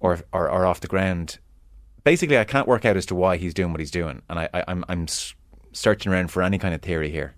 or, 0.00 0.20
or, 0.32 0.50
or 0.50 0.66
off 0.66 0.80
the 0.80 0.88
ground. 0.88 1.38
Basically, 2.04 2.38
I 2.38 2.44
can't 2.44 2.68
work 2.68 2.84
out 2.84 2.96
as 2.96 3.06
to 3.06 3.14
why 3.14 3.36
he's 3.36 3.54
doing 3.54 3.72
what 3.72 3.80
he's 3.80 3.90
doing, 3.90 4.22
and 4.28 4.38
I, 4.38 4.48
I, 4.52 4.64
I'm 4.68 4.84
I'm 4.88 5.06
searching 5.72 6.12
around 6.12 6.30
for 6.30 6.42
any 6.42 6.58
kind 6.58 6.74
of 6.74 6.82
theory 6.82 7.10
here. 7.10 7.34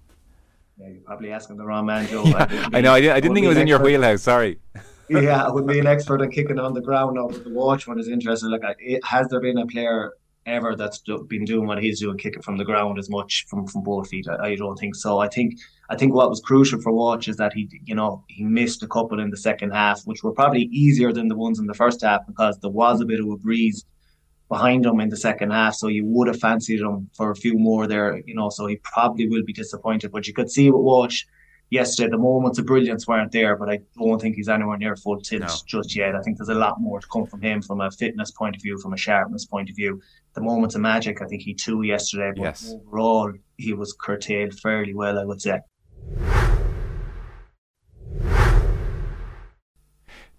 Yeah, 0.80 0.88
you're 0.88 1.00
probably 1.00 1.32
asking 1.32 1.56
the 1.56 1.64
wrong 1.64 1.86
man, 1.86 2.06
Joe. 2.06 2.24
yeah, 2.26 2.68
I, 2.72 2.78
I 2.78 2.80
know. 2.80 2.92
I, 2.92 3.00
didn't, 3.00 3.16
I 3.16 3.20
didn't 3.20 3.34
think 3.34 3.44
it 3.44 3.48
was 3.48 3.58
in 3.58 3.66
your 3.66 3.80
wheelhouse. 3.80 4.22
Sorry. 4.22 4.60
yeah, 5.08 5.44
I 5.46 5.50
would 5.50 5.66
be 5.66 5.78
an 5.80 5.86
expert 5.86 6.20
on 6.20 6.30
kicking 6.30 6.58
on 6.58 6.72
the 6.72 6.80
ground 6.80 7.16
now, 7.16 7.28
but 7.28 7.44
the 7.44 7.50
watch 7.50 7.88
one 7.88 7.98
is 7.98 8.08
interesting. 8.08 8.50
Like, 8.50 8.62
has 9.04 9.28
there 9.28 9.40
been 9.40 9.58
a 9.58 9.66
player 9.66 10.12
ever 10.46 10.76
that's 10.76 11.02
been 11.26 11.44
doing 11.44 11.66
what 11.66 11.82
he's 11.82 12.00
doing, 12.00 12.16
kicking 12.16 12.42
from 12.42 12.56
the 12.56 12.64
ground 12.64 12.98
as 12.98 13.10
much 13.10 13.44
from, 13.48 13.66
from 13.66 13.82
both 13.82 14.08
feet? 14.08 14.28
I, 14.28 14.50
I, 14.50 14.54
don't 14.54 14.78
think 14.78 14.94
so. 14.94 15.18
I 15.18 15.28
think 15.28 15.54
I 15.90 15.96
think 15.96 16.14
what 16.14 16.30
was 16.30 16.40
crucial 16.40 16.80
for 16.80 16.92
Walsh 16.92 17.26
is 17.26 17.36
that 17.38 17.52
he, 17.54 17.68
you 17.84 17.94
know, 17.94 18.24
he 18.28 18.44
missed 18.44 18.82
a 18.84 18.88
couple 18.88 19.18
in 19.18 19.30
the 19.30 19.36
second 19.36 19.72
half, 19.72 20.02
which 20.02 20.22
were 20.22 20.32
probably 20.32 20.62
easier 20.70 21.12
than 21.12 21.26
the 21.26 21.36
ones 21.36 21.58
in 21.58 21.66
the 21.66 21.74
first 21.74 22.02
half 22.02 22.24
because 22.26 22.58
there 22.60 22.70
was 22.70 23.00
a 23.00 23.04
bit 23.04 23.18
of 23.18 23.28
a 23.28 23.36
breeze 23.36 23.84
behind 24.48 24.86
him 24.86 25.00
in 25.00 25.08
the 25.08 25.16
second 25.16 25.50
half. 25.50 25.74
So 25.74 25.88
you 25.88 26.04
would 26.06 26.28
have 26.28 26.40
fancied 26.40 26.80
him 26.80 27.10
for 27.14 27.30
a 27.30 27.36
few 27.36 27.58
more 27.58 27.86
there, 27.86 28.20
you 28.26 28.34
know. 28.34 28.48
So 28.50 28.66
he 28.66 28.76
probably 28.76 29.28
will 29.28 29.44
be 29.44 29.52
disappointed. 29.52 30.10
But 30.12 30.26
you 30.26 30.32
could 30.34 30.50
see 30.50 30.70
with 30.70 30.82
Walsh, 30.82 31.24
yesterday. 31.70 32.10
The 32.10 32.16
moments 32.18 32.58
of 32.58 32.64
brilliance 32.64 33.06
weren't 33.06 33.30
there, 33.30 33.54
but 33.56 33.68
I 33.68 33.80
don't 33.98 34.18
think 34.20 34.36
he's 34.36 34.48
anywhere 34.48 34.78
near 34.78 34.96
full 34.96 35.20
tilt 35.20 35.42
No. 35.42 35.48
just 35.66 35.94
yet. 35.94 36.14
I 36.16 36.22
think 36.22 36.38
there's 36.38 36.48
a 36.48 36.54
lot 36.54 36.80
more 36.80 36.98
to 36.98 37.06
come 37.12 37.26
from 37.26 37.42
him 37.42 37.60
from 37.60 37.82
a 37.82 37.90
fitness 37.90 38.30
point 38.30 38.56
of 38.56 38.62
view, 38.62 38.78
from 38.78 38.94
a 38.94 38.96
sharpness 38.96 39.44
point 39.44 39.68
of 39.68 39.76
view. 39.76 40.00
The 40.34 40.40
moments 40.40 40.74
of 40.76 40.80
magic, 40.80 41.20
I 41.20 41.26
think 41.26 41.42
he 41.42 41.52
too 41.54 41.82
yesterday, 41.82 42.32
but 42.34 42.42
Yes. 42.42 42.74
overall 42.86 43.32
he 43.58 43.74
was 43.74 43.92
curtailed 43.92 44.54
fairly 44.58 44.94
well, 44.94 45.18
I 45.18 45.24
would 45.26 45.42
say. 45.42 45.58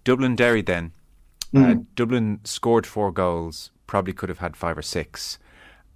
Dublin 0.04 0.34
Derry 0.34 0.62
then. 0.62 0.92
Hmm. 1.52 1.64
Uh, 1.64 1.74
Dublin 1.94 2.40
scored 2.44 2.86
four 2.86 3.12
goals, 3.12 3.70
probably 3.90 4.12
could 4.12 4.28
have 4.28 4.38
had 4.38 4.56
five 4.56 4.78
or 4.78 4.82
six. 4.82 5.36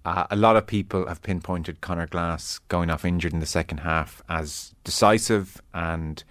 Uh, 0.05 0.27
a 0.29 0.35
lot 0.35 0.57
of 0.57 0.67
people 0.67 1.07
have 1.07 1.23
pinpointed 1.23 1.81
Conor 1.81 2.09
Glass 2.09 2.59
going 2.67 2.91
off 2.91 3.05
injured 3.05 3.33
in 3.33 3.39
the 3.39 3.47
second 3.47 3.79
half 3.79 4.21
as 4.29 4.75
decisive, 4.83 5.63
and 5.73 6.25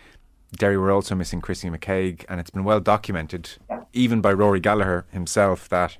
Derry 0.57 0.77
were 0.77 0.91
also 0.91 1.15
missing 1.15 1.39
Chrissy 1.39 1.69
McKaigue, 1.69 2.25
and 2.27 2.41
it's 2.41 2.49
been 2.49 2.65
well 2.65 2.81
documented, 2.81 3.51
even 3.93 4.19
by 4.19 4.33
Rory 4.33 4.59
Gallagher 4.59 5.05
himself, 5.11 5.69
that 5.69 5.97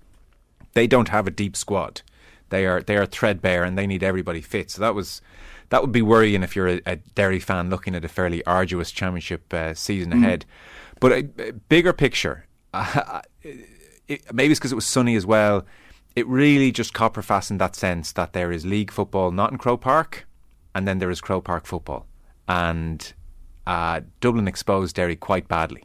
they 0.74 0.86
don't 0.86 1.08
have 1.08 1.28
a 1.28 1.32
deep 1.32 1.56
squad. 1.56 2.02
They 2.50 2.66
are 2.66 2.82
they 2.82 2.98
are 2.98 3.06
threadbare, 3.06 3.64
and 3.64 3.78
they 3.78 3.88
need 3.88 4.04
everybody 4.04 4.42
fit. 4.42 4.70
So 4.70 4.82
that 4.82 4.94
was 4.94 5.22
that 5.70 5.80
would 5.82 5.94
be 5.94 6.02
worrying 6.02 6.44
if 6.44 6.58
you're 6.58 6.68
a, 6.68 6.82
a 6.86 6.96
Derry 7.16 7.40
fan 7.40 7.70
looking 7.70 7.96
at 7.96 8.04
a 8.04 8.10
fairly 8.10 8.44
arduous 8.44 8.92
championship 8.92 9.52
uh, 9.54 9.74
season 9.74 10.12
ahead. 10.12 10.46
But 11.00 11.12
a, 11.14 11.30
a 11.40 11.52
bigger 11.54 11.94
picture, 11.94 12.48
uh, 12.74 13.22
it, 14.14 14.34
maybe 14.34 14.52
it's 14.52 14.60
because 14.60 14.72
it 14.72 14.76
was 14.76 14.88
sunny 14.88 15.16
as 15.16 15.26
well. 15.26 15.66
It 16.16 16.28
really 16.28 16.72
just 16.72 16.94
copper 16.94 17.22
fastened 17.22 17.60
that 17.60 17.76
sense 17.76 18.12
that 18.14 18.34
there 18.34 18.52
is 18.52 18.66
league 18.66 18.92
football 18.92 19.32
not 19.32 19.52
in 19.52 19.58
Croke 19.58 19.82
Park, 19.82 20.28
and 20.76 20.88
then 20.88 21.00
there 21.00 21.10
is 21.10 21.22
Croke 21.22 21.46
Park 21.46 21.66
football, 21.66 22.06
and 22.48 23.14
uh, 23.66 24.02
Dublin 24.22 24.48
exposed 24.48 24.96
Derry 24.96 25.16
quite 25.16 25.48
badly. 25.48 25.84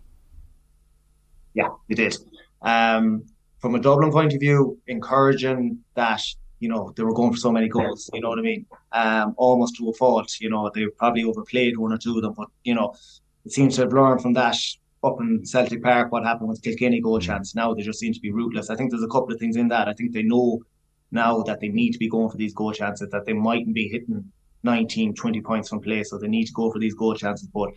Yeah, 1.54 1.68
they 1.88 1.94
did. 1.94 2.16
Um, 2.62 3.24
from 3.58 3.74
a 3.74 3.80
Dublin 3.80 4.12
point 4.12 4.34
of 4.34 4.40
view, 4.40 4.78
encouraging 4.86 5.78
that 5.94 6.22
you 6.60 6.68
know 6.68 6.92
they 6.96 7.04
were 7.04 7.14
going 7.14 7.32
for 7.32 7.38
so 7.38 7.52
many 7.52 7.68
goals. 7.68 8.10
You 8.12 8.20
know 8.20 8.28
what 8.28 8.38
I 8.38 8.42
mean? 8.42 8.66
Um, 8.92 9.34
almost 9.36 9.76
to 9.76 9.88
a 9.88 9.92
fault. 9.94 10.36
You 10.40 10.50
know 10.50 10.70
they 10.74 10.86
probably 10.98 11.24
overplayed 11.24 11.76
one 11.76 11.92
or 11.92 11.98
two 11.98 12.16
of 12.16 12.22
them, 12.22 12.34
but 12.36 12.48
you 12.64 12.74
know 12.74 12.94
it 13.44 13.52
seems 13.52 13.76
to 13.76 13.82
have 13.82 13.92
learned 13.92 14.20
from 14.20 14.34
that 14.34 14.56
up 15.04 15.16
in 15.20 15.44
Celtic 15.44 15.82
Park 15.82 16.10
what 16.10 16.24
happened 16.24 16.48
with 16.48 16.62
Kilkenny 16.62 17.00
goal 17.00 17.20
chance. 17.20 17.54
Now 17.54 17.72
they 17.74 17.82
just 17.82 18.00
seem 18.00 18.12
to 18.12 18.20
be 18.20 18.32
ruthless. 18.32 18.70
I 18.70 18.76
think 18.76 18.90
there's 18.90 19.02
a 19.02 19.08
couple 19.08 19.32
of 19.32 19.38
things 19.38 19.56
in 19.56 19.68
that. 19.68 19.88
I 19.88 19.94
think 19.94 20.12
they 20.12 20.22
know 20.22 20.60
now 21.10 21.42
that 21.42 21.60
they 21.60 21.68
need 21.68 21.92
to 21.92 21.98
be 21.98 22.08
going 22.08 22.30
for 22.30 22.36
these 22.36 22.54
goal 22.54 22.72
chances, 22.72 23.08
that 23.10 23.24
they 23.24 23.32
mightn't 23.32 23.74
be 23.74 23.88
hitting 23.88 24.24
19, 24.64 25.14
20 25.14 25.40
points 25.40 25.68
from 25.68 25.80
play, 25.80 26.02
so 26.02 26.18
they 26.18 26.28
need 26.28 26.46
to 26.46 26.52
go 26.52 26.70
for 26.70 26.78
these 26.78 26.94
goal 26.94 27.14
chances. 27.14 27.48
But 27.54 27.70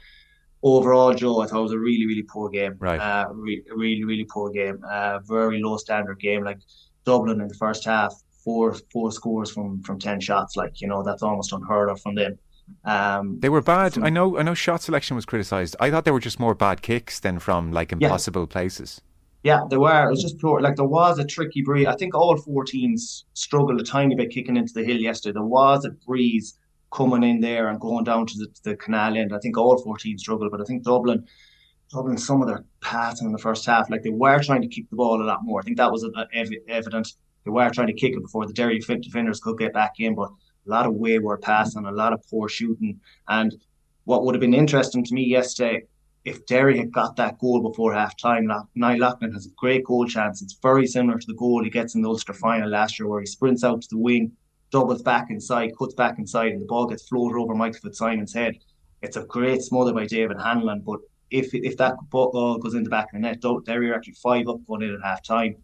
overall, 0.64 1.14
Joe, 1.14 1.42
I 1.42 1.48
thought 1.48 1.60
it 1.60 1.64
was 1.64 1.72
a 1.72 1.80
really, 1.80 2.06
really 2.06 2.24
poor 2.24 2.50
game. 2.50 2.76
Right. 2.80 3.00
Uh, 3.00 3.28
re- 3.34 3.64
really, 3.70 4.04
really 4.04 4.26
poor 4.30 4.50
game. 4.50 4.84
Uh, 4.90 5.20
very 5.20 5.62
low 5.62 5.78
standard 5.78 6.20
game. 6.20 6.44
Like 6.44 6.60
Dublin 7.06 7.42
in 7.42 7.48
the 7.48 7.56
first 7.56 7.86
half, 7.86 8.14
four 8.44 8.76
four 8.92 9.12
scores 9.12 9.52
from 9.52 9.82
from 9.84 10.00
ten 10.00 10.20
shots. 10.20 10.56
Like 10.56 10.82
you 10.82 10.88
know, 10.88 11.04
that's 11.04 11.24
almost 11.24 11.54
unheard 11.54 11.90
of 11.90 12.02
from 12.02 12.16
them. 12.16 12.38
Um, 12.86 13.40
They 13.40 13.50
were 13.50 13.62
bad. 13.62 13.98
I 14.02 14.10
know. 14.10 14.38
I 14.38 14.44
know. 14.44 14.54
Shot 14.54 14.82
selection 14.82 15.16
was 15.16 15.26
criticised. 15.26 15.76
I 15.80 15.92
thought 15.92 16.06
they 16.06 16.12
were 16.12 16.20
just 16.20 16.40
more 16.40 16.56
bad 16.56 16.82
kicks 16.82 17.20
than 17.20 17.40
from 17.40 17.72
like 17.72 17.92
impossible 17.92 18.48
places. 18.48 19.02
Yeah, 19.44 19.62
they 19.70 19.78
were. 19.78 20.06
It 20.08 20.10
was 20.12 20.22
just 20.22 20.38
pure. 20.40 20.62
Like 20.62 20.76
there 20.76 20.86
was 20.86 21.18
a 21.20 21.26
tricky 21.26 21.62
breeze. 21.64 21.88
I 21.88 21.96
think 21.96 22.14
all 22.16 22.38
four 22.38 22.64
teams 22.64 23.26
struggled 23.34 23.82
a 23.82 23.84
tiny 23.84 24.16
bit 24.16 24.30
kicking 24.30 24.56
into 24.56 24.74
the 24.74 24.84
hill 24.84 24.98
yesterday. 24.98 25.34
There 25.34 25.44
was 25.44 25.84
a 25.86 25.90
breeze 25.90 26.58
coming 26.94 27.24
in 27.24 27.40
there 27.40 27.70
and 27.70 27.80
going 27.80 28.04
down 28.04 28.26
to 28.28 28.34
the, 28.38 28.48
the 28.64 28.76
canal 28.76 29.18
end. 29.18 29.34
I 29.34 29.40
think 29.40 29.58
all 29.58 29.82
four 29.82 29.98
teams 29.98 30.22
struggled, 30.22 30.52
but 30.52 30.62
I 30.62 30.66
think 30.66 30.84
Dublin, 30.84 31.26
Dublin, 31.92 32.18
some 32.18 32.42
of 32.42 32.48
their 32.48 32.66
passing 32.82 33.26
in 33.28 33.32
the 33.34 33.40
first 33.40 33.66
half, 33.66 33.90
like 33.90 34.04
they 34.04 34.10
were 34.10 34.42
trying 34.44 34.62
to 34.62 34.68
keep 34.68 34.90
the 34.90 34.96
ball 34.96 35.22
a 35.22 35.24
lot 35.24 35.40
more. 35.42 35.60
I 35.60 35.64
think 35.64 35.78
that 35.78 35.92
was 35.92 36.08
ev- 36.34 36.50
evident. 36.68 37.08
They 37.44 37.52
were 37.52 37.70
trying 37.72 37.88
to 37.88 37.94
kick 37.94 38.14
it 38.14 38.22
before 38.22 38.46
the 38.46 38.54
Derry 38.54 38.78
defenders 38.80 39.40
could 39.40 39.58
get 39.58 39.74
back 39.74 39.94
in, 40.00 40.14
but 40.16 40.30
a 40.66 40.70
lot 40.70 40.86
of 40.86 40.94
wayward 40.94 41.42
passing, 41.42 41.86
a 41.86 41.92
lot 41.92 42.14
of 42.14 42.22
poor 42.30 42.48
shooting, 42.50 43.00
and 43.28 43.56
what 44.06 44.24
would 44.24 44.36
have 44.36 44.42
been 44.42 44.54
interesting 44.54 45.04
to 45.04 45.14
me 45.14 45.24
yesterday 45.24 45.84
if 46.24 46.46
Derry 46.46 46.78
had 46.78 46.92
got 46.92 47.16
that 47.16 47.40
goal 47.40 47.62
before 47.62 47.94
half 47.94 48.16
time, 48.16 48.46
Niall 48.76 49.00
Loughlin 49.00 49.34
has 49.34 49.48
a 49.48 49.56
great 49.58 49.84
goal 49.86 50.06
chance. 50.06 50.42
It's 50.42 50.58
very 50.62 50.86
similar 50.86 51.18
to 51.18 51.28
the 51.28 51.34
goal 51.34 51.64
he 51.64 51.70
gets 51.70 51.96
in 51.96 52.02
the 52.02 52.10
Ulster 52.10 52.34
final 52.34 52.70
last 52.70 53.00
year, 53.00 53.08
where 53.08 53.22
he 53.22 53.26
sprints 53.26 53.64
out 53.64 53.82
to 53.82 53.88
the 53.90 53.98
wing, 53.98 54.32
doubles 54.72 55.02
back 55.02 55.32
inside, 55.32 55.76
cuts 55.78 55.96
back 55.96 56.20
inside, 56.20 56.52
and 56.52 56.62
the 56.62 56.68
ball 56.68 56.86
gets 56.86 57.08
floated 57.08 57.38
over 57.38 57.56
Michael 57.56 57.80
Fitzsimon's 57.82 58.34
head. 58.34 58.56
It's 59.02 59.18
a 59.18 59.24
great 59.24 59.64
smother 59.64 59.94
by 59.94 60.06
David 60.06 60.40
Hanlon, 60.40 60.82
but 60.82 61.00
if 61.32 61.54
if 61.54 61.78
that 61.78 61.96
ball 62.10 62.60
goes 62.60 62.76
in 62.76 62.84
the 62.84 62.90
back 62.90 63.06
of 63.06 63.14
the 63.14 63.20
net, 63.20 63.42
Derry 63.66 63.90
are 63.90 63.96
actually 63.96 64.14
five 64.14 64.48
up 64.48 64.60
going 64.68 64.84
in 64.84 64.94
at 64.94 65.02
half 65.04 65.24
time. 65.24 65.56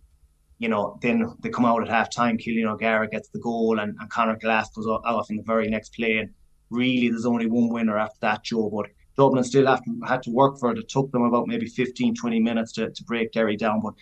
You 0.60 0.70
know, 0.70 0.98
then 1.02 1.34
they 1.42 1.50
come 1.50 1.66
out 1.66 1.84
at 1.84 1.90
half 1.90 2.10
time, 2.10 2.38
Killian 2.38 2.68
O'Gara 2.68 3.08
gets 3.08 3.30
the 3.30 3.40
goal, 3.40 3.80
and, 3.80 3.96
and 4.00 4.10
Conor 4.10 4.38
Glass 4.38 4.72
goes 4.72 4.88
off 4.88 5.30
in 5.30 5.38
the 5.38 5.44
very 5.44 5.70
next 5.70 5.94
play. 5.94 6.18
And 6.18 6.30
really, 6.70 7.10
there's 7.10 7.26
only 7.26 7.46
one 7.46 7.70
winner 7.70 7.98
after 7.98 8.18
that, 8.22 8.44
Joe. 8.44 8.70
But 8.70 8.88
Dublin 9.16 9.44
still 9.44 9.68
have 9.68 9.84
to, 9.84 10.00
had 10.06 10.24
to 10.24 10.32
work 10.32 10.60
for 10.60 10.72
it. 10.72 10.78
It 10.78 10.90
took 10.90 11.12
them 11.12 11.24
about 11.24 11.48
maybe 11.48 11.68
15, 11.68 12.16
20 12.16 12.40
minutes 12.40 12.72
to, 12.74 12.90
to 12.90 13.04
break 13.04 13.32
Derry 13.32 13.56
down. 13.56 13.82
But 13.82 13.94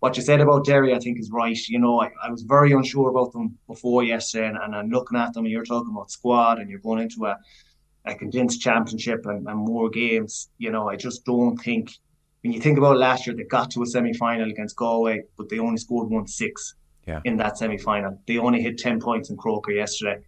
what 0.00 0.16
you 0.16 0.22
said 0.22 0.40
about 0.40 0.64
Derry, 0.64 0.94
I 0.94 0.98
think, 0.98 1.18
is 1.18 1.30
right. 1.30 1.58
You 1.68 1.78
know, 1.78 2.00
I, 2.00 2.10
I 2.22 2.30
was 2.30 2.42
very 2.42 2.72
unsure 2.72 3.10
about 3.10 3.32
them 3.32 3.58
before 3.66 4.02
yesterday, 4.02 4.48
and, 4.48 4.74
and 4.74 4.90
looking 4.90 5.18
at 5.18 5.34
them, 5.34 5.44
and 5.44 5.52
you're 5.52 5.64
talking 5.64 5.92
about 5.92 6.10
squad, 6.10 6.58
and 6.58 6.70
you're 6.70 6.80
going 6.80 7.02
into 7.02 7.26
a, 7.26 7.38
a 8.06 8.14
condensed 8.14 8.60
championship 8.60 9.26
and, 9.26 9.46
and 9.46 9.58
more 9.58 9.90
games. 9.90 10.50
You 10.58 10.70
know, 10.70 10.88
I 10.88 10.96
just 10.96 11.24
don't 11.24 11.56
think, 11.58 11.92
when 12.42 12.52
you 12.52 12.60
think 12.60 12.78
about 12.78 12.96
last 12.96 13.26
year, 13.26 13.36
they 13.36 13.44
got 13.44 13.70
to 13.72 13.82
a 13.82 13.86
semi 13.86 14.12
final 14.14 14.50
against 14.50 14.76
Galway, 14.76 15.22
but 15.36 15.48
they 15.48 15.58
only 15.58 15.76
scored 15.78 16.10
1 16.10 16.26
6 16.26 16.74
Yeah. 17.06 17.20
in 17.24 17.36
that 17.36 17.58
semi 17.58 17.78
final. 17.78 18.18
They 18.26 18.38
only 18.38 18.62
hit 18.62 18.78
10 18.78 19.00
points 19.00 19.30
in 19.30 19.36
Croker 19.36 19.72
yesterday. 19.72 20.18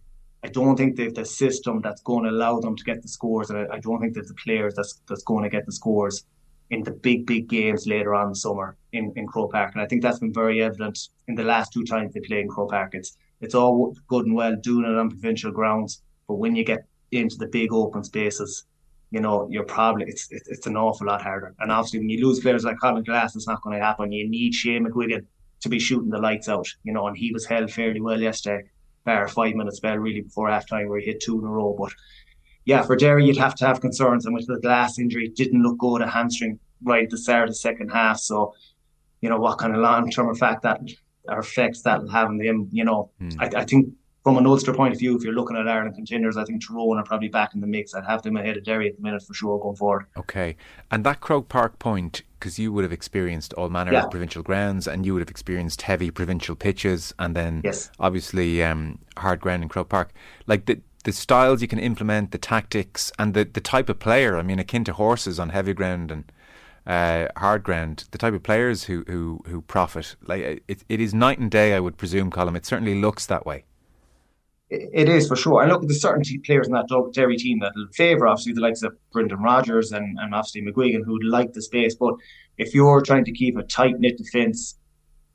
I 0.43 0.49
don't 0.49 0.75
think 0.75 0.95
they've 0.97 1.13
the 1.13 1.25
system 1.25 1.79
that's 1.81 2.01
going 2.01 2.25
to 2.25 2.29
allow 2.29 2.59
them 2.59 2.75
to 2.75 2.83
get 2.83 3.01
the 3.01 3.07
scores, 3.07 3.49
and 3.49 3.59
I, 3.59 3.75
I 3.75 3.79
don't 3.79 3.99
think 4.01 4.13
there's 4.13 4.27
the 4.27 4.33
players 4.45 4.73
that's 4.75 5.01
that's 5.07 5.23
going 5.23 5.43
to 5.43 5.49
get 5.49 5.65
the 5.65 5.71
scores 5.71 6.25
in 6.69 6.83
the 6.83 6.91
big 6.91 7.25
big 7.25 7.47
games 7.47 7.87
later 7.87 8.13
on 8.13 8.25
in 8.27 8.29
the 8.29 8.35
summer 8.35 8.75
in, 8.91 9.13
in 9.15 9.25
Croke 9.27 9.51
Park. 9.51 9.71
And 9.73 9.81
I 9.81 9.85
think 9.85 10.01
that's 10.01 10.19
been 10.19 10.33
very 10.33 10.61
evident 10.61 10.97
in 11.27 11.35
the 11.35 11.43
last 11.43 11.71
two 11.73 11.83
times 11.85 12.13
they 12.13 12.19
played 12.19 12.41
in 12.41 12.49
Croke 12.49 12.71
Park. 12.71 12.91
It's 12.93 13.17
it's 13.41 13.55
all 13.55 13.95
good 14.07 14.25
and 14.25 14.35
well 14.35 14.55
doing 14.55 14.85
it 14.89 14.97
on 14.97 15.09
provincial 15.09 15.51
grounds, 15.51 16.01
but 16.27 16.35
when 16.35 16.55
you 16.55 16.63
get 16.65 16.85
into 17.11 17.37
the 17.37 17.47
big 17.47 17.71
open 17.71 18.03
spaces, 18.03 18.65
you 19.13 19.21
know 19.21 19.47
you're 19.49 19.63
probably 19.63 20.05
it's 20.07 20.27
it's, 20.31 20.49
it's 20.49 20.67
an 20.67 20.75
awful 20.75 21.07
lot 21.07 21.21
harder. 21.21 21.53
And 21.59 21.71
obviously 21.71 21.99
when 21.99 22.09
you 22.09 22.25
lose 22.25 22.39
players 22.39 22.65
like 22.65 22.79
Colin 22.81 23.03
Glass, 23.03 23.35
it's 23.35 23.47
not 23.47 23.61
going 23.61 23.77
to 23.77 23.85
happen. 23.85 24.11
You 24.11 24.27
need 24.27 24.53
Shane 24.53 24.85
McGuigan 24.85 25.25
to 25.61 25.69
be 25.69 25.79
shooting 25.79 26.09
the 26.09 26.17
lights 26.17 26.49
out, 26.49 26.67
you 26.83 26.91
know, 26.91 27.07
and 27.07 27.15
he 27.15 27.31
was 27.31 27.45
held 27.45 27.71
fairly 27.71 28.01
well 28.01 28.19
yesterday 28.19 28.63
bar 29.05 29.27
five 29.27 29.53
minute 29.53 29.75
spell 29.75 29.97
really 29.97 30.21
before 30.21 30.49
half 30.49 30.67
time 30.67 30.87
where 30.87 30.99
he 30.99 31.05
hit 31.05 31.21
two 31.21 31.37
in 31.39 31.45
a 31.45 31.47
row. 31.47 31.75
But 31.77 31.93
yeah, 32.65 32.81
for 32.81 32.95
Derry, 32.95 33.25
you'd 33.25 33.37
have 33.37 33.55
to 33.55 33.67
have 33.67 33.81
concerns. 33.81 34.25
And 34.25 34.33
with 34.33 34.47
the 34.47 34.59
glass 34.59 34.97
injury, 34.97 35.25
it 35.25 35.35
didn't 35.35 35.61
look 35.61 35.77
good, 35.77 36.01
a 36.01 36.07
hamstring 36.07 36.59
right 36.83 37.03
at 37.03 37.09
the 37.09 37.17
start 37.17 37.43
of 37.43 37.49
the 37.49 37.55
second 37.55 37.89
half. 37.89 38.19
So, 38.19 38.53
you 39.21 39.29
know, 39.29 39.37
what 39.37 39.59
kind 39.59 39.75
of 39.75 39.81
long 39.81 40.09
term 40.09 40.29
effect 40.29 40.63
that 40.63 40.81
or 41.27 41.39
effects 41.39 41.81
that'll 41.81 42.09
have 42.09 42.29
on 42.29 42.37
them, 42.37 42.67
you 42.71 42.83
know, 42.83 43.11
hmm. 43.19 43.29
I, 43.39 43.49
I 43.57 43.65
think 43.65 43.93
from 44.23 44.37
an 44.37 44.45
Ulster 44.47 44.73
point 44.73 44.93
of 44.93 44.99
view, 44.99 45.17
if 45.17 45.23
you're 45.23 45.33
looking 45.33 45.57
at 45.57 45.67
Ireland 45.67 45.95
contenders, 45.95 46.37
I 46.37 46.45
think 46.45 46.65
Tyrone 46.65 46.97
are 46.97 47.03
probably 47.03 47.27
back 47.27 47.53
in 47.53 47.59
the 47.61 47.67
mix. 47.67 47.93
I'd 47.93 48.05
have 48.05 48.21
them 48.21 48.37
ahead 48.37 48.55
of 48.55 48.63
Derry 48.63 48.87
at 48.87 48.95
the 48.95 49.01
minute 49.01 49.21
for 49.21 49.33
sure 49.33 49.59
going 49.59 49.75
forward. 49.75 50.05
Okay, 50.17 50.55
and 50.89 51.03
that 51.03 51.19
Croke 51.19 51.49
Park 51.49 51.77
point, 51.77 52.21
because 52.39 52.57
you 52.57 52.71
would 52.71 52.83
have 52.85 52.93
experienced 52.93 53.53
all 53.53 53.67
manner 53.69 53.91
Yeah. 53.91 54.03
of 54.05 54.11
provincial 54.11 54.41
grounds, 54.41 54.87
and 54.87 55.05
you 55.05 55.13
would 55.13 55.21
have 55.21 55.29
experienced 55.29 55.81
heavy 55.81 56.09
provincial 56.09 56.55
pitches, 56.55 57.13
and 57.19 57.35
then 57.35 57.61
Yes. 57.65 57.91
obviously 57.99 58.63
um, 58.63 58.99
hard 59.17 59.41
ground 59.41 59.61
in 59.63 59.69
Croke 59.69 59.89
Park. 59.89 60.11
Like 60.47 60.65
the 60.65 60.81
the 61.03 61.11
styles 61.11 61.61
you 61.61 61.67
can 61.67 61.79
implement, 61.79 62.31
the 62.31 62.37
tactics, 62.37 63.11
and 63.19 63.33
the 63.33 63.43
the 63.43 63.59
type 63.59 63.89
of 63.89 63.99
player. 63.99 64.37
I 64.37 64.41
mean, 64.41 64.57
akin 64.57 64.85
to 64.85 64.93
horses 64.93 65.37
on 65.37 65.49
heavy 65.49 65.73
ground 65.73 66.11
and 66.11 66.31
uh, 66.87 67.27
hard 67.37 67.61
ground. 67.63 68.05
The 68.11 68.17
type 68.17 68.33
of 68.33 68.41
players 68.41 68.85
who 68.85 69.03
who 69.07 69.41
who 69.47 69.61
profit. 69.63 70.15
Like 70.25 70.63
it, 70.69 70.83
it 70.87 71.01
is 71.01 71.13
night 71.13 71.39
and 71.39 71.51
day. 71.51 71.73
I 71.75 71.81
would 71.81 71.97
presume, 71.97 72.31
Colm. 72.31 72.55
It 72.55 72.65
certainly 72.65 72.95
looks 73.01 73.25
that 73.25 73.45
way. 73.45 73.65
It 74.73 75.07
is 75.07 75.27
for 75.27 75.35
sure. 75.35 75.61
And 75.61 75.71
look 75.71 75.83
at 75.83 75.87
the 75.87 75.93
certainty 75.93 76.39
players 76.39 76.67
in 76.67 76.73
that 76.73 76.87
Derry 77.13 77.37
team 77.37 77.59
that 77.59 77.73
will 77.75 77.87
favour, 77.93 78.27
obviously, 78.27 78.53
the 78.53 78.61
likes 78.61 78.81
of 78.81 78.95
Brendan 79.11 79.39
Rogers 79.39 79.91
and, 79.91 80.17
and 80.19 80.33
obviously 80.33 80.61
McGuigan, 80.61 81.05
who'd 81.05 81.23
like 81.23 81.53
the 81.53 81.61
space. 81.61 81.95
But 81.95 82.15
if 82.57 82.73
you're 82.73 83.01
trying 83.01 83.25
to 83.25 83.31
keep 83.31 83.57
a 83.57 83.63
tight 83.63 83.99
knit 83.99 84.17
defence, 84.17 84.77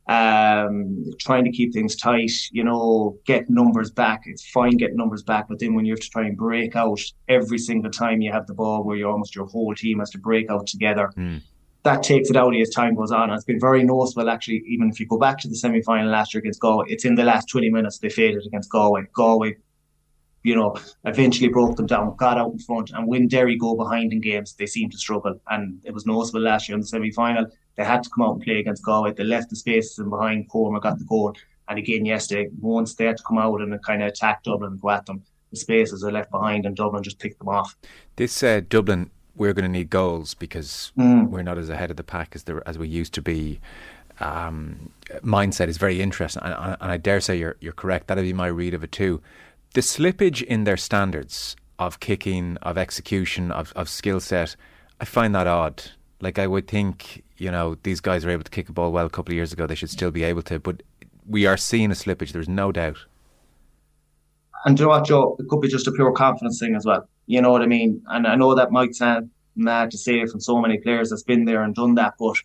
um, 0.08 1.04
trying 1.20 1.44
to 1.44 1.52
keep 1.52 1.72
things 1.72 1.94
tight, 1.94 2.32
you 2.50 2.64
know, 2.64 3.18
get 3.26 3.50
numbers 3.50 3.90
back, 3.90 4.22
it's 4.24 4.48
fine 4.48 4.76
getting 4.76 4.96
numbers 4.96 5.22
back. 5.22 5.46
But 5.48 5.58
then 5.58 5.74
when 5.74 5.84
you 5.84 5.92
have 5.92 6.00
to 6.00 6.10
try 6.10 6.24
and 6.24 6.36
break 6.36 6.74
out 6.74 7.00
every 7.28 7.58
single 7.58 7.90
time 7.90 8.20
you 8.20 8.32
have 8.32 8.46
the 8.46 8.54
ball, 8.54 8.84
where 8.84 8.96
you're 8.96 9.10
almost 9.10 9.36
your 9.36 9.46
whole 9.46 9.74
team 9.74 9.98
has 9.98 10.10
to 10.10 10.18
break 10.18 10.50
out 10.50 10.66
together, 10.66 11.12
that 11.84 12.02
takes 12.02 12.30
it 12.30 12.36
out 12.36 12.54
as 12.56 12.70
time 12.70 12.94
goes 12.94 13.12
on. 13.12 13.30
And 13.30 13.34
it's 13.34 13.44
been 13.44 13.60
very 13.60 13.84
noticeable, 13.84 14.28
actually, 14.28 14.62
even 14.66 14.90
if 14.90 14.98
you 14.98 15.06
go 15.06 15.18
back 15.18 15.38
to 15.38 15.48
the 15.48 15.54
semi 15.54 15.82
final 15.82 16.10
last 16.10 16.34
year 16.34 16.40
against 16.40 16.60
Galway, 16.60 16.86
it's 16.88 17.04
in 17.04 17.14
the 17.14 17.24
last 17.24 17.48
20 17.48 17.70
minutes 17.70 17.98
they 17.98 18.08
failed 18.08 18.44
against 18.46 18.70
Galway. 18.70 19.04
Galway 19.12 19.56
you 20.42 20.54
know, 20.54 20.76
eventually 21.04 21.48
broke 21.48 21.76
them 21.76 21.86
down, 21.86 22.16
got 22.16 22.38
out 22.38 22.52
in 22.52 22.58
front, 22.58 22.90
and 22.90 23.06
when 23.06 23.28
Derry 23.28 23.56
go 23.56 23.74
behind 23.74 24.12
in 24.12 24.20
games, 24.20 24.54
they 24.54 24.66
seem 24.66 24.88
to 24.90 24.96
struggle. 24.96 25.38
And 25.50 25.80
it 25.84 25.92
was 25.92 26.06
noticeable 26.06 26.40
last 26.40 26.68
year 26.68 26.74
in 26.74 26.80
the 26.80 26.86
semi 26.86 27.10
final. 27.10 27.46
They 27.76 27.84
had 27.84 28.02
to 28.02 28.10
come 28.10 28.24
out 28.24 28.34
and 28.34 28.42
play 28.42 28.58
against 28.58 28.84
Galway. 28.84 29.12
They 29.12 29.24
left 29.24 29.50
the 29.50 29.56
spaces 29.56 29.98
in 29.98 30.08
behind. 30.08 30.48
Cormac 30.48 30.82
got 30.82 30.98
the 30.98 31.04
goal. 31.04 31.34
And 31.68 31.78
again, 31.78 32.04
yesterday, 32.04 32.48
once 32.60 32.94
they 32.94 33.04
had 33.04 33.18
to 33.18 33.22
come 33.24 33.38
out 33.38 33.60
and 33.60 33.82
kind 33.84 34.02
of 34.02 34.08
attack 34.08 34.42
Dublin 34.42 34.72
and 34.72 34.80
go 34.80 34.90
at 34.90 35.06
them, 35.06 35.22
the 35.50 35.56
spaces 35.56 36.02
are 36.02 36.12
left 36.12 36.30
behind, 36.30 36.66
and 36.66 36.76
Dublin 36.76 37.02
just 37.02 37.18
picked 37.18 37.38
them 37.38 37.48
off. 37.48 37.76
This 38.16 38.42
uh, 38.42 38.60
Dublin, 38.66 39.10
we're 39.38 39.52
going 39.52 39.64
to 39.64 39.70
need 39.70 39.90
goals 39.90 40.34
because 40.34 40.92
mm. 40.98 41.28
we're 41.28 41.42
not 41.42 41.58
as 41.58 41.68
ahead 41.68 41.90
of 41.90 41.96
the 41.96 42.04
pack 42.04 42.32
as, 42.34 42.44
the, 42.44 42.62
as 42.66 42.78
we 42.78 42.88
used 42.88 43.14
to 43.14 43.22
be. 43.22 43.60
Um, 44.20 44.90
mindset 45.22 45.68
is 45.68 45.76
very 45.76 46.00
interesting, 46.00 46.42
and, 46.42 46.76
and 46.80 46.90
I 46.90 46.96
dare 46.96 47.20
say 47.20 47.36
you're 47.38 47.56
you're 47.60 47.72
correct. 47.72 48.08
That'd 48.08 48.24
be 48.24 48.32
my 48.32 48.48
read 48.48 48.74
of 48.74 48.82
it 48.82 48.90
too 48.90 49.22
the 49.74 49.80
slippage 49.80 50.42
in 50.42 50.64
their 50.64 50.76
standards 50.76 51.56
of 51.78 52.00
kicking, 52.00 52.56
of 52.62 52.76
execution, 52.76 53.52
of, 53.52 53.72
of 53.76 53.88
skill 53.88 54.20
set, 54.20 54.56
I 55.00 55.04
find 55.04 55.34
that 55.34 55.46
odd. 55.46 55.82
Like 56.20 56.38
I 56.38 56.46
would 56.46 56.66
think, 56.66 57.22
you 57.36 57.50
know, 57.50 57.76
these 57.82 58.00
guys 58.00 58.24
are 58.24 58.30
able 58.30 58.42
to 58.42 58.50
kick 58.50 58.68
a 58.68 58.72
ball 58.72 58.90
well 58.90 59.06
a 59.06 59.10
couple 59.10 59.32
of 59.32 59.36
years 59.36 59.52
ago. 59.52 59.66
They 59.66 59.76
should 59.76 59.90
still 59.90 60.10
be 60.10 60.24
able 60.24 60.42
to, 60.42 60.58
but 60.58 60.82
we 61.28 61.46
are 61.46 61.56
seeing 61.56 61.90
a 61.90 61.94
slippage. 61.94 62.32
There's 62.32 62.48
no 62.48 62.72
doubt. 62.72 62.98
And 64.64 64.76
do 64.76 64.82
you 64.82 64.88
know 64.88 64.96
what, 64.96 65.06
Joe? 65.06 65.36
It 65.38 65.46
could 65.48 65.60
be 65.60 65.68
just 65.68 65.86
a 65.86 65.92
pure 65.92 66.10
confidence 66.10 66.58
thing 66.58 66.74
as 66.74 66.84
well. 66.84 67.08
You 67.28 67.40
know 67.40 67.52
what 67.52 67.62
I 67.62 67.66
mean? 67.66 68.02
And 68.08 68.26
I 68.26 68.34
know 68.34 68.54
that 68.54 68.72
might 68.72 68.96
sound 68.96 69.30
mad 69.54 69.90
to 69.92 69.98
say 69.98 70.26
from 70.26 70.40
so 70.40 70.60
many 70.60 70.78
players 70.78 71.10
that's 71.10 71.22
been 71.22 71.44
there 71.44 71.62
and 71.62 71.74
done 71.74 71.94
that, 71.94 72.14
but 72.18 72.36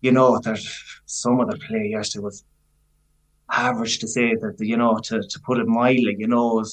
you 0.00 0.12
know, 0.12 0.38
there's 0.38 1.02
some 1.04 1.40
of 1.40 1.50
the 1.50 1.58
play 1.58 1.88
yesterday 1.90 2.24
was 2.24 2.44
average 3.50 3.98
to 3.98 4.08
say 4.08 4.34
that 4.36 4.56
you 4.60 4.76
know 4.76 4.98
to, 5.02 5.22
to 5.22 5.40
put 5.40 5.58
it 5.58 5.66
mildly 5.66 6.14
you 6.18 6.26
know 6.26 6.64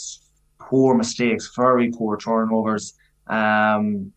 poor 0.59 0.95
mistakes 0.95 1.51
very 1.55 1.91
poor 1.91 2.17
turnovers 2.17 2.93
um 3.27 4.11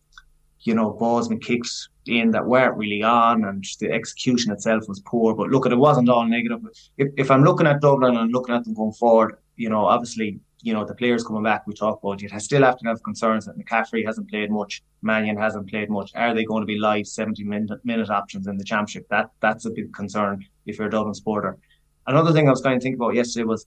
you 0.60 0.74
know 0.74 0.90
balls 0.90 1.28
been 1.28 1.40
kicked 1.40 1.70
in 2.06 2.30
that 2.30 2.44
weren't 2.44 2.76
really 2.76 3.02
on 3.02 3.44
and 3.44 3.64
the 3.80 3.90
execution 3.90 4.52
itself 4.52 4.84
was 4.88 5.00
poor 5.00 5.34
but 5.34 5.48
look 5.48 5.66
it 5.66 5.74
wasn't 5.74 6.08
all 6.08 6.26
negative 6.26 6.60
if, 6.98 7.08
if 7.16 7.30
I'm 7.30 7.44
looking 7.44 7.66
at 7.66 7.80
Dublin 7.80 8.16
and 8.16 8.32
looking 8.32 8.54
at 8.54 8.64
them 8.64 8.74
going 8.74 8.92
forward 8.92 9.36
you 9.56 9.70
know 9.70 9.86
obviously 9.86 10.38
you 10.62 10.74
know 10.74 10.84
the 10.84 10.94
players 10.94 11.24
coming 11.24 11.42
back 11.42 11.66
we 11.66 11.74
talk 11.74 12.00
about 12.02 12.22
it. 12.22 12.32
I 12.32 12.38
still 12.38 12.62
have 12.62 12.78
to 12.78 12.88
have 12.88 13.02
concerns 13.02 13.46
that 13.46 13.58
McCaffrey 13.58 14.04
hasn't 14.04 14.28
played 14.30 14.50
much 14.50 14.82
Mannion 15.02 15.36
hasn't 15.36 15.68
played 15.70 15.90
much 15.90 16.12
are 16.14 16.34
they 16.34 16.44
going 16.44 16.62
to 16.62 16.66
be 16.66 16.78
live 16.78 17.06
70 17.06 17.44
minute, 17.44 17.80
minute 17.84 18.10
options 18.10 18.46
in 18.46 18.56
the 18.56 18.64
championship 18.64 19.08
that 19.10 19.30
that's 19.40 19.64
a 19.64 19.70
big 19.70 19.92
concern 19.94 20.44
if 20.66 20.78
you're 20.78 20.88
a 20.88 20.90
Dublin 20.90 21.14
supporter 21.14 21.58
another 22.06 22.32
thing 22.32 22.48
I 22.48 22.50
was 22.50 22.60
kind 22.60 22.80
to 22.80 22.84
think 22.84 22.96
about 22.96 23.14
yesterday 23.14 23.44
was 23.44 23.66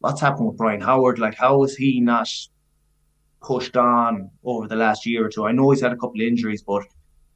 what's 0.00 0.20
happened 0.20 0.48
with 0.48 0.56
Brian 0.56 0.80
Howard? 0.80 1.18
Like, 1.18 1.36
how 1.36 1.62
is 1.64 1.76
he 1.76 2.00
not 2.00 2.28
pushed 3.42 3.76
on 3.76 4.30
over 4.44 4.66
the 4.66 4.76
last 4.76 5.06
year 5.06 5.26
or 5.26 5.28
two? 5.28 5.46
I 5.46 5.52
know 5.52 5.70
he's 5.70 5.82
had 5.82 5.92
a 5.92 5.96
couple 5.96 6.20
of 6.20 6.26
injuries, 6.26 6.62
but 6.62 6.82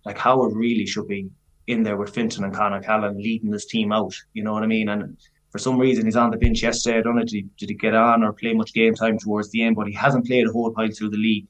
like 0.04 0.18
Howard 0.18 0.54
really 0.54 0.86
should 0.86 1.08
be 1.08 1.30
in 1.66 1.82
there 1.82 1.96
with 1.96 2.14
Fenton 2.14 2.44
and 2.44 2.54
Con 2.54 2.74
O'Callaghan 2.74 3.18
leading 3.18 3.50
this 3.50 3.66
team 3.66 3.92
out. 3.92 4.14
You 4.32 4.44
know 4.44 4.52
what 4.52 4.62
I 4.62 4.66
mean? 4.66 4.88
And 4.88 5.16
for 5.54 5.60
some 5.60 5.78
reason, 5.78 6.04
he's 6.04 6.16
on 6.16 6.32
the 6.32 6.36
bench 6.36 6.64
yesterday. 6.64 6.98
I 6.98 7.02
don't 7.02 7.14
know 7.14 7.22
did 7.22 7.30
he, 7.30 7.46
did 7.56 7.68
he 7.68 7.76
get 7.76 7.94
on 7.94 8.24
or 8.24 8.32
play 8.32 8.54
much 8.54 8.74
game 8.74 8.92
time 8.92 9.20
towards 9.20 9.52
the 9.52 9.62
end, 9.62 9.76
but 9.76 9.86
he 9.86 9.92
hasn't 9.92 10.26
played 10.26 10.48
a 10.48 10.50
whole 10.50 10.72
pile 10.72 10.90
through 10.90 11.10
the 11.10 11.16
league. 11.16 11.46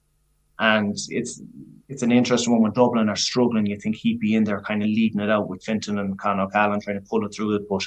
And 0.59 0.95
it's 1.09 1.41
it's 1.89 2.03
an 2.03 2.13
interesting 2.13 2.53
one 2.53 2.61
when 2.61 2.73
Dublin 2.73 3.09
are 3.09 3.17
struggling. 3.17 3.65
You 3.65 3.79
think 3.79 3.97
he'd 3.97 4.21
be 4.21 4.35
in 4.35 4.45
there, 4.45 4.61
kind 4.61 4.83
of 4.83 4.89
leading 4.89 5.23
it 5.23 5.31
out 5.31 5.49
with 5.49 5.65
Fenton 5.65 5.99
and 5.99 6.19
Con 6.19 6.39
O'Callaghan 6.39 6.83
trying 6.83 7.01
to 7.01 7.09
pull 7.09 7.25
it 7.25 7.35
through 7.35 7.55
it, 7.55 7.67
but 7.67 7.83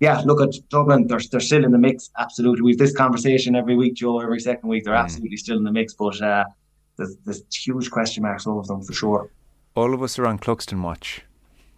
yeah, 0.00 0.22
look 0.24 0.40
at 0.40 0.54
Dublin. 0.70 1.06
They're 1.06 1.20
they're 1.30 1.38
still 1.38 1.66
in 1.66 1.70
the 1.70 1.76
mix. 1.76 2.10
Absolutely, 2.18 2.62
we've 2.62 2.78
this 2.78 2.96
conversation 2.96 3.54
every 3.54 3.76
week, 3.76 3.92
Joe. 3.92 4.20
Every 4.20 4.40
second 4.40 4.70
week, 4.70 4.84
they're 4.84 4.94
mm. 4.94 5.04
absolutely 5.04 5.36
still 5.36 5.58
in 5.58 5.64
the 5.64 5.70
mix. 5.70 5.92
But 5.92 6.18
uh, 6.22 6.44
there's, 6.96 7.16
there's 7.26 7.42
huge 7.52 7.90
question 7.90 8.22
marks 8.22 8.46
over 8.46 8.66
them 8.66 8.82
for 8.82 8.94
sure. 8.94 9.30
All 9.76 9.92
of 9.92 10.02
us 10.02 10.18
are 10.18 10.26
on 10.26 10.38
Cluxton 10.38 10.82
watch. 10.82 11.22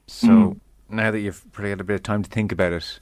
So 0.06 0.28
mm. 0.28 0.60
now 0.88 1.10
that 1.10 1.20
you've 1.20 1.44
probably 1.52 1.70
had 1.70 1.80
a 1.80 1.84
bit 1.84 1.96
of 1.96 2.02
time 2.04 2.22
to 2.22 2.30
think 2.30 2.52
about 2.52 2.72
it, 2.72 3.00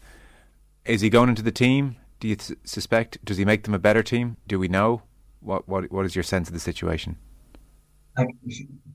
is 0.85 1.01
he 1.01 1.11
going 1.11 1.29
into 1.29 1.43
the 1.43 1.53
team? 1.53 1.97
Do 2.21 2.29
you 2.29 2.37
th- 2.37 2.59
suspect? 2.65 3.25
Does 3.25 3.37
he 3.37 3.45
make 3.45 3.65
them 3.65 3.75
a 3.75 3.79
better 3.79 4.03
team? 4.03 4.37
Do 4.47 4.59
we 4.59 4.69
know? 4.69 5.03
What 5.41 5.69
what 5.69 5.91
what 5.91 6.05
is 6.05 6.15
your 6.15 6.23
sense 6.23 6.49
of 6.49 6.55
the 6.55 6.61
situation? 6.61 7.17
Like, 8.17 8.29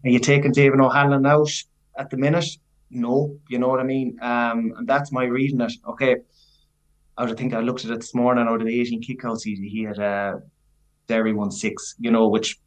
are 0.05 0.09
you 0.09 0.19
taking 0.19 0.51
David 0.51 0.79
O'Hanlon 0.79 1.25
out 1.25 1.51
at 1.97 2.09
the 2.09 2.17
minute? 2.17 2.57
no, 2.89 3.37
you 3.49 3.59
know 3.59 3.67
what 3.67 3.79
I 3.79 3.83
mean? 3.83 4.17
Um, 4.21 4.73
and 4.77 4.87
that's 4.87 5.11
my 5.11 5.25
reading 5.25 5.61
it. 5.61 5.73
Okay, 5.87 6.17
I 7.17 7.25
would 7.25 7.37
think 7.37 7.53
I 7.53 7.59
looked 7.59 7.85
at 7.85 7.91
it 7.91 7.99
this 7.99 8.15
morning 8.15 8.47
out 8.47 8.61
of 8.61 8.67
the 8.67 8.81
18 8.81 9.01
kickouts 9.01 9.43
he, 9.43 9.55
he 9.55 9.83
had 9.83 9.99
uh, 9.99 10.37
Derry 11.07 11.33
won 11.33 11.51
six, 11.51 11.95
you 11.99 12.11
know, 12.11 12.27
which 12.27 12.59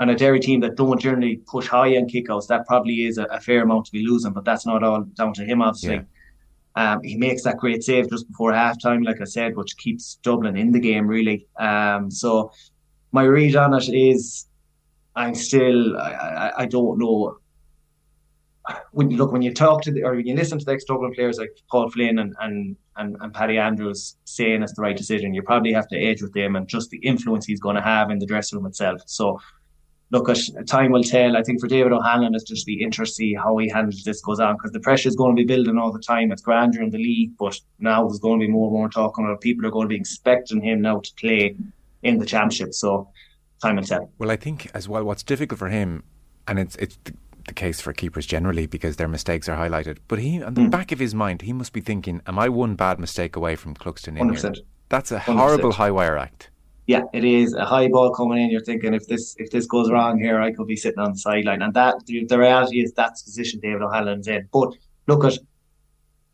and 0.00 0.10
a 0.10 0.16
Derry 0.16 0.40
team 0.40 0.60
that 0.60 0.74
don't 0.74 1.00
generally 1.00 1.40
push 1.46 1.68
high 1.68 1.86
in 1.86 2.06
kickouts, 2.06 2.48
that 2.48 2.66
probably 2.66 3.06
is 3.06 3.16
a, 3.16 3.24
a, 3.24 3.40
fair 3.40 3.62
amount 3.62 3.86
to 3.86 3.92
be 3.92 4.04
losing, 4.04 4.32
but 4.32 4.44
that's 4.44 4.66
not 4.66 4.82
all 4.82 5.02
down 5.02 5.32
to 5.34 5.44
him, 5.44 5.62
obviously. 5.62 5.94
Yeah. 5.94 6.02
Um, 6.76 7.02
he 7.02 7.16
makes 7.16 7.42
that 7.44 7.58
great 7.58 7.84
save 7.84 8.10
just 8.10 8.28
before 8.28 8.52
halftime, 8.52 9.04
like 9.04 9.20
I 9.20 9.24
said, 9.24 9.56
which 9.56 9.76
keeps 9.76 10.16
Dublin 10.22 10.56
in 10.56 10.72
the 10.72 10.80
game, 10.80 11.06
really. 11.06 11.46
Um, 11.56 12.10
so 12.10 12.50
my 13.12 13.22
read 13.22 13.54
on 13.54 13.74
it 13.74 13.88
is 13.88 14.46
I'm 15.14 15.34
still, 15.34 15.96
I, 15.96 16.10
I, 16.10 16.62
I 16.62 16.66
don't 16.66 16.98
know 16.98 17.38
when 18.92 19.10
you 19.10 19.16
look 19.16 19.30
when 19.30 19.42
you 19.42 19.52
talk 19.52 19.82
to 19.82 19.92
the, 19.92 20.02
or 20.02 20.14
when 20.14 20.26
you 20.26 20.34
listen 20.34 20.58
to 20.58 20.64
the 20.64 20.72
ex-Dublin 20.72 21.12
players 21.14 21.38
like 21.38 21.50
Paul 21.70 21.90
Flynn 21.90 22.18
and, 22.18 22.34
and 22.40 22.76
and 22.96 23.16
and 23.20 23.34
Paddy 23.34 23.58
Andrews 23.58 24.16
saying 24.24 24.62
it's 24.62 24.72
the 24.74 24.82
right 24.82 24.96
decision, 24.96 25.34
you 25.34 25.42
probably 25.42 25.72
have 25.72 25.88
to 25.88 25.98
edge 25.98 26.22
with 26.22 26.32
them 26.32 26.56
and 26.56 26.66
just 26.66 26.90
the 26.90 26.98
influence 26.98 27.44
he's 27.44 27.60
going 27.60 27.76
to 27.76 27.82
have 27.82 28.10
in 28.10 28.18
the 28.18 28.26
dressing 28.26 28.58
room 28.58 28.66
itself. 28.66 29.02
So, 29.06 29.38
look, 30.10 30.28
at 30.28 30.66
time 30.66 30.92
will 30.92 31.02
tell. 31.02 31.36
I 31.36 31.42
think 31.42 31.60
for 31.60 31.68
David 31.68 31.92
O'Hanlon, 31.92 32.34
it's 32.34 32.44
just 32.44 32.66
be 32.66 32.82
interesting 32.82 33.14
see 33.14 33.34
how 33.34 33.56
he 33.58 33.68
handles 33.68 34.02
this 34.02 34.20
goes 34.20 34.40
on 34.40 34.56
because 34.56 34.72
the 34.72 34.80
pressure 34.80 35.08
is 35.08 35.16
going 35.16 35.34
to 35.34 35.40
be 35.40 35.46
building 35.46 35.78
all 35.78 35.92
the 35.92 36.00
time. 36.00 36.32
It's 36.32 36.42
grander 36.42 36.82
in 36.82 36.90
the 36.90 36.98
league, 36.98 37.32
but 37.38 37.58
now 37.78 38.06
there's 38.06 38.18
going 38.18 38.40
to 38.40 38.46
be 38.46 38.52
more 38.52 38.68
and 38.68 38.76
more 38.76 38.88
talking 38.88 39.24
about 39.24 39.40
people 39.40 39.66
are 39.66 39.70
going 39.70 39.88
to 39.88 39.92
be 39.92 39.96
expecting 39.96 40.60
him 40.60 40.80
now 40.82 41.00
to 41.00 41.14
play 41.18 41.56
in 42.02 42.18
the 42.18 42.26
championship. 42.26 42.74
So, 42.74 43.08
time 43.62 43.76
will 43.76 43.84
tell. 43.84 44.10
Well, 44.18 44.30
I 44.30 44.36
think 44.36 44.70
as 44.74 44.88
well, 44.88 45.04
what's 45.04 45.22
difficult 45.22 45.58
for 45.58 45.68
him, 45.68 46.02
and 46.46 46.58
it's 46.58 46.76
it's 46.76 46.98
the 47.46 47.54
case 47.54 47.80
for 47.80 47.92
keepers 47.92 48.26
generally 48.26 48.66
because 48.66 48.96
their 48.96 49.08
mistakes 49.08 49.48
are 49.48 49.56
highlighted. 49.56 49.98
But 50.08 50.18
he, 50.18 50.42
on 50.42 50.54
the 50.54 50.62
mm. 50.62 50.70
back 50.70 50.92
of 50.92 50.98
his 50.98 51.14
mind, 51.14 51.42
he 51.42 51.52
must 51.52 51.72
be 51.72 51.80
thinking, 51.80 52.20
"Am 52.26 52.38
I 52.38 52.48
one 52.48 52.74
bad 52.74 52.98
mistake 52.98 53.36
away 53.36 53.56
from 53.56 53.74
Cluxton 53.74 54.18
in 54.18 54.28
100%. 54.28 54.56
here?" 54.56 54.64
That's 54.88 55.12
a 55.12 55.20
100%. 55.20 55.36
horrible 55.36 55.72
high 55.72 55.90
wire 55.90 56.16
act. 56.16 56.50
Yeah, 56.86 57.02
it 57.14 57.24
is 57.24 57.54
a 57.54 57.64
high 57.64 57.88
ball 57.88 58.10
coming 58.10 58.42
in. 58.42 58.50
You're 58.50 58.60
thinking 58.60 58.92
if 58.92 59.06
this 59.06 59.34
if 59.38 59.50
this 59.50 59.66
goes 59.66 59.90
wrong 59.90 60.18
here, 60.18 60.40
I 60.40 60.52
could 60.52 60.66
be 60.66 60.76
sitting 60.76 60.98
on 60.98 61.12
the 61.12 61.18
sideline. 61.18 61.62
And 61.62 61.72
that 61.74 62.04
the, 62.06 62.24
the 62.26 62.38
reality 62.38 62.82
is 62.82 62.92
that's 62.92 63.22
the 63.22 63.28
position 63.28 63.60
David 63.60 63.82
O'Hanlon's 63.82 64.28
in. 64.28 64.48
But 64.52 64.74
look 65.06 65.24
at, 65.24 65.38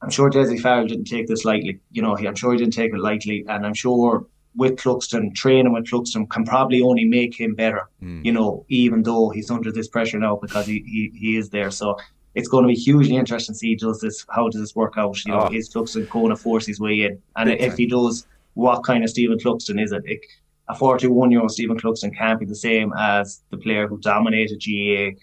I'm 0.02 0.10
sure 0.10 0.28
Dessie 0.28 0.58
Farrell 0.58 0.86
didn't 0.86 1.04
take 1.04 1.28
this 1.28 1.44
lightly. 1.44 1.80
You 1.92 2.02
know, 2.02 2.16
he, 2.16 2.26
I'm 2.26 2.34
sure 2.34 2.52
he 2.52 2.58
didn't 2.58 2.74
take 2.74 2.92
it 2.92 2.98
lightly, 2.98 3.44
and 3.48 3.64
I'm 3.64 3.74
sure 3.74 4.26
with 4.56 4.76
Cluxton, 4.76 5.34
training 5.34 5.72
with 5.72 5.84
Cluxton 5.84 6.28
can 6.28 6.44
probably 6.44 6.82
only 6.82 7.04
make 7.04 7.38
him 7.38 7.54
better, 7.54 7.88
mm. 8.02 8.24
you 8.24 8.32
know, 8.32 8.64
even 8.68 9.02
though 9.02 9.30
he's 9.30 9.50
under 9.50 9.70
this 9.70 9.88
pressure 9.88 10.18
now 10.18 10.36
because 10.36 10.66
he, 10.66 10.82
he, 10.86 11.12
he 11.14 11.36
is 11.36 11.50
there. 11.50 11.70
So 11.70 11.96
it's 12.34 12.48
going 12.48 12.64
to 12.64 12.68
be 12.68 12.74
hugely 12.74 13.16
interesting 13.16 13.54
to 13.54 13.58
see 13.58 13.74
does 13.74 14.00
this 14.00 14.24
how 14.30 14.48
does 14.48 14.60
this 14.60 14.74
work 14.74 14.94
out? 14.96 15.24
You 15.24 15.32
know, 15.32 15.48
oh. 15.48 15.54
is 15.54 15.72
Cluxton 15.72 16.08
going 16.08 16.30
to 16.30 16.36
force 16.36 16.66
his 16.66 16.80
way 16.80 17.02
in? 17.02 17.20
And 17.36 17.48
Big 17.48 17.60
if 17.60 17.68
time. 17.70 17.76
he 17.76 17.86
does, 17.86 18.26
what 18.60 18.84
kind 18.84 19.02
of 19.02 19.10
Stephen 19.10 19.38
Cluxton 19.38 19.82
is 19.82 19.92
it? 19.92 20.02
it 20.04 20.20
a 20.68 20.74
41 20.74 21.30
year 21.30 21.40
old 21.40 21.50
Stephen 21.50 21.78
Cluxton 21.78 22.16
can't 22.16 22.38
be 22.38 22.46
the 22.46 22.54
same 22.54 22.92
as 22.96 23.42
the 23.50 23.58
player 23.58 23.88
who 23.88 23.98
dominated 23.98 24.62
GAA, 24.64 25.18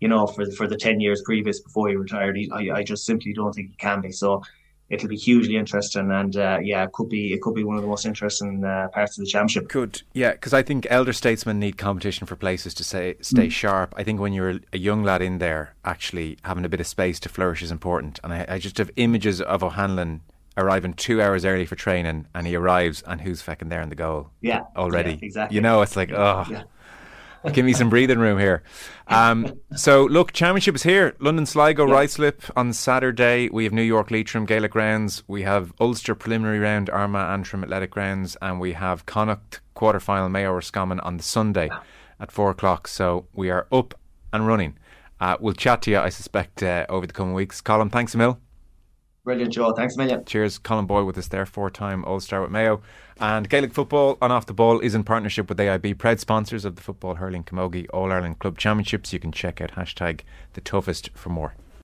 you 0.00 0.08
know, 0.08 0.26
for 0.26 0.50
for 0.52 0.66
the 0.68 0.76
10 0.76 1.00
years 1.00 1.22
previous 1.24 1.60
before 1.60 1.88
he 1.88 1.96
retired. 1.96 2.36
He, 2.36 2.50
I, 2.52 2.78
I 2.78 2.82
just 2.82 3.04
simply 3.04 3.32
don't 3.32 3.52
think 3.52 3.70
he 3.70 3.76
can 3.76 4.00
be. 4.00 4.12
So 4.12 4.42
it'll 4.92 5.08
be 5.08 5.16
hugely 5.16 5.56
interesting, 5.56 6.10
and 6.12 6.36
uh, 6.36 6.58
yeah, 6.62 6.84
it 6.84 6.92
could 6.92 7.08
be 7.08 7.32
it 7.32 7.40
could 7.40 7.54
be 7.54 7.64
one 7.64 7.76
of 7.76 7.82
the 7.82 7.88
most 7.88 8.06
interesting 8.06 8.62
uh, 8.64 8.88
parts 8.92 9.18
of 9.18 9.24
the 9.24 9.30
championship. 9.30 9.68
Could 9.68 10.02
yeah, 10.12 10.32
because 10.32 10.52
I 10.52 10.62
think 10.62 10.86
elder 10.90 11.12
statesmen 11.12 11.58
need 11.58 11.78
competition 11.78 12.26
for 12.26 12.36
places 12.36 12.74
to 12.74 12.84
say 12.84 13.16
stay 13.20 13.48
mm. 13.48 13.52
sharp. 13.52 13.94
I 13.96 14.04
think 14.04 14.20
when 14.20 14.32
you're 14.32 14.60
a 14.72 14.78
young 14.78 15.02
lad 15.02 15.22
in 15.22 15.38
there, 15.38 15.74
actually 15.84 16.38
having 16.44 16.64
a 16.64 16.68
bit 16.68 16.80
of 16.80 16.86
space 16.86 17.18
to 17.20 17.28
flourish 17.28 17.62
is 17.62 17.70
important. 17.70 18.20
And 18.22 18.32
I, 18.32 18.46
I 18.48 18.58
just 18.58 18.78
have 18.78 18.90
images 18.96 19.40
of 19.40 19.64
O'Hanlon 19.64 20.20
arriving 20.56 20.94
two 20.94 21.22
hours 21.22 21.44
early 21.44 21.66
for 21.66 21.76
training, 21.76 22.26
and 22.34 22.46
he 22.46 22.56
arrives, 22.56 23.02
and 23.06 23.20
who's 23.20 23.42
fucking 23.42 23.68
there 23.68 23.80
in 23.80 23.88
the 23.88 23.94
goal? 23.94 24.30
Yeah, 24.40 24.62
already. 24.76 25.12
Yeah, 25.12 25.18
exactly. 25.22 25.54
You 25.54 25.60
know, 25.60 25.82
it's 25.82 25.96
like 25.96 26.12
oh. 26.12 26.46
Yeah. 26.50 26.64
Give 27.52 27.64
me 27.64 27.72
some 27.72 27.90
breathing 27.90 28.20
room 28.20 28.38
here. 28.38 28.62
Um, 29.08 29.60
so, 29.74 30.04
look, 30.04 30.32
Championship 30.32 30.76
is 30.76 30.84
here. 30.84 31.16
London 31.18 31.44
Sligo, 31.44 31.86
yeah. 31.86 31.94
Ruislip 31.94 32.50
on 32.56 32.72
Saturday. 32.72 33.48
We 33.48 33.64
have 33.64 33.72
New 33.72 33.82
York 33.82 34.10
Leitrim 34.12 34.46
Gaelic 34.46 34.70
Grounds. 34.70 35.24
We 35.26 35.42
have 35.42 35.72
Ulster 35.80 36.14
Preliminary 36.14 36.60
Round, 36.60 36.88
Armagh 36.88 37.32
Antrim 37.32 37.64
Athletic 37.64 37.90
Grounds. 37.90 38.36
And 38.40 38.60
we 38.60 38.74
have 38.74 39.06
Connacht 39.06 39.60
quarter 39.74 39.98
final, 39.98 40.28
Mayo 40.28 40.52
Roscommon 40.52 41.00
on 41.00 41.16
the 41.16 41.22
Sunday 41.22 41.68
at 42.20 42.30
4 42.30 42.50
o'clock. 42.50 42.86
So, 42.86 43.26
we 43.32 43.50
are 43.50 43.66
up 43.72 43.94
and 44.32 44.46
running. 44.46 44.78
Uh, 45.20 45.36
we'll 45.40 45.54
chat 45.54 45.82
to 45.82 45.90
you, 45.90 45.98
I 45.98 46.10
suspect, 46.10 46.62
uh, 46.62 46.86
over 46.88 47.06
the 47.06 47.12
coming 47.12 47.34
weeks. 47.34 47.60
Colm, 47.60 47.90
thanks 47.90 48.14
a 48.14 48.18
mil. 48.18 48.38
Brilliant, 49.24 49.52
Joe. 49.52 49.72
Thanks 49.72 49.94
a 49.94 49.98
million. 49.98 50.24
Cheers. 50.24 50.58
Colm 50.58 50.86
Boyle 50.88 51.04
with 51.04 51.16
us 51.16 51.28
there, 51.28 51.46
four 51.46 51.70
time 51.70 52.04
All 52.04 52.18
Star 52.18 52.42
with 52.42 52.50
Mayo. 52.50 52.82
And 53.20 53.48
Gaelic 53.48 53.72
football 53.72 54.18
on 54.20 54.32
off 54.32 54.46
the 54.46 54.52
ball 54.52 54.80
is 54.80 54.96
in 54.96 55.04
partnership 55.04 55.48
with 55.48 55.58
AIB, 55.58 55.96
proud 55.98 56.18
sponsors 56.18 56.64
of 56.64 56.74
the 56.74 56.82
Football 56.82 57.14
Hurling 57.14 57.44
Camogie 57.44 57.86
All 57.92 58.10
Ireland 58.10 58.40
Club 58.40 58.58
Championships. 58.58 59.12
You 59.12 59.20
can 59.20 59.30
check 59.30 59.60
out 59.60 59.72
hashtag 59.72 60.22
the 60.54 60.60
toughest 60.60 61.10
for 61.14 61.28
more. 61.28 61.54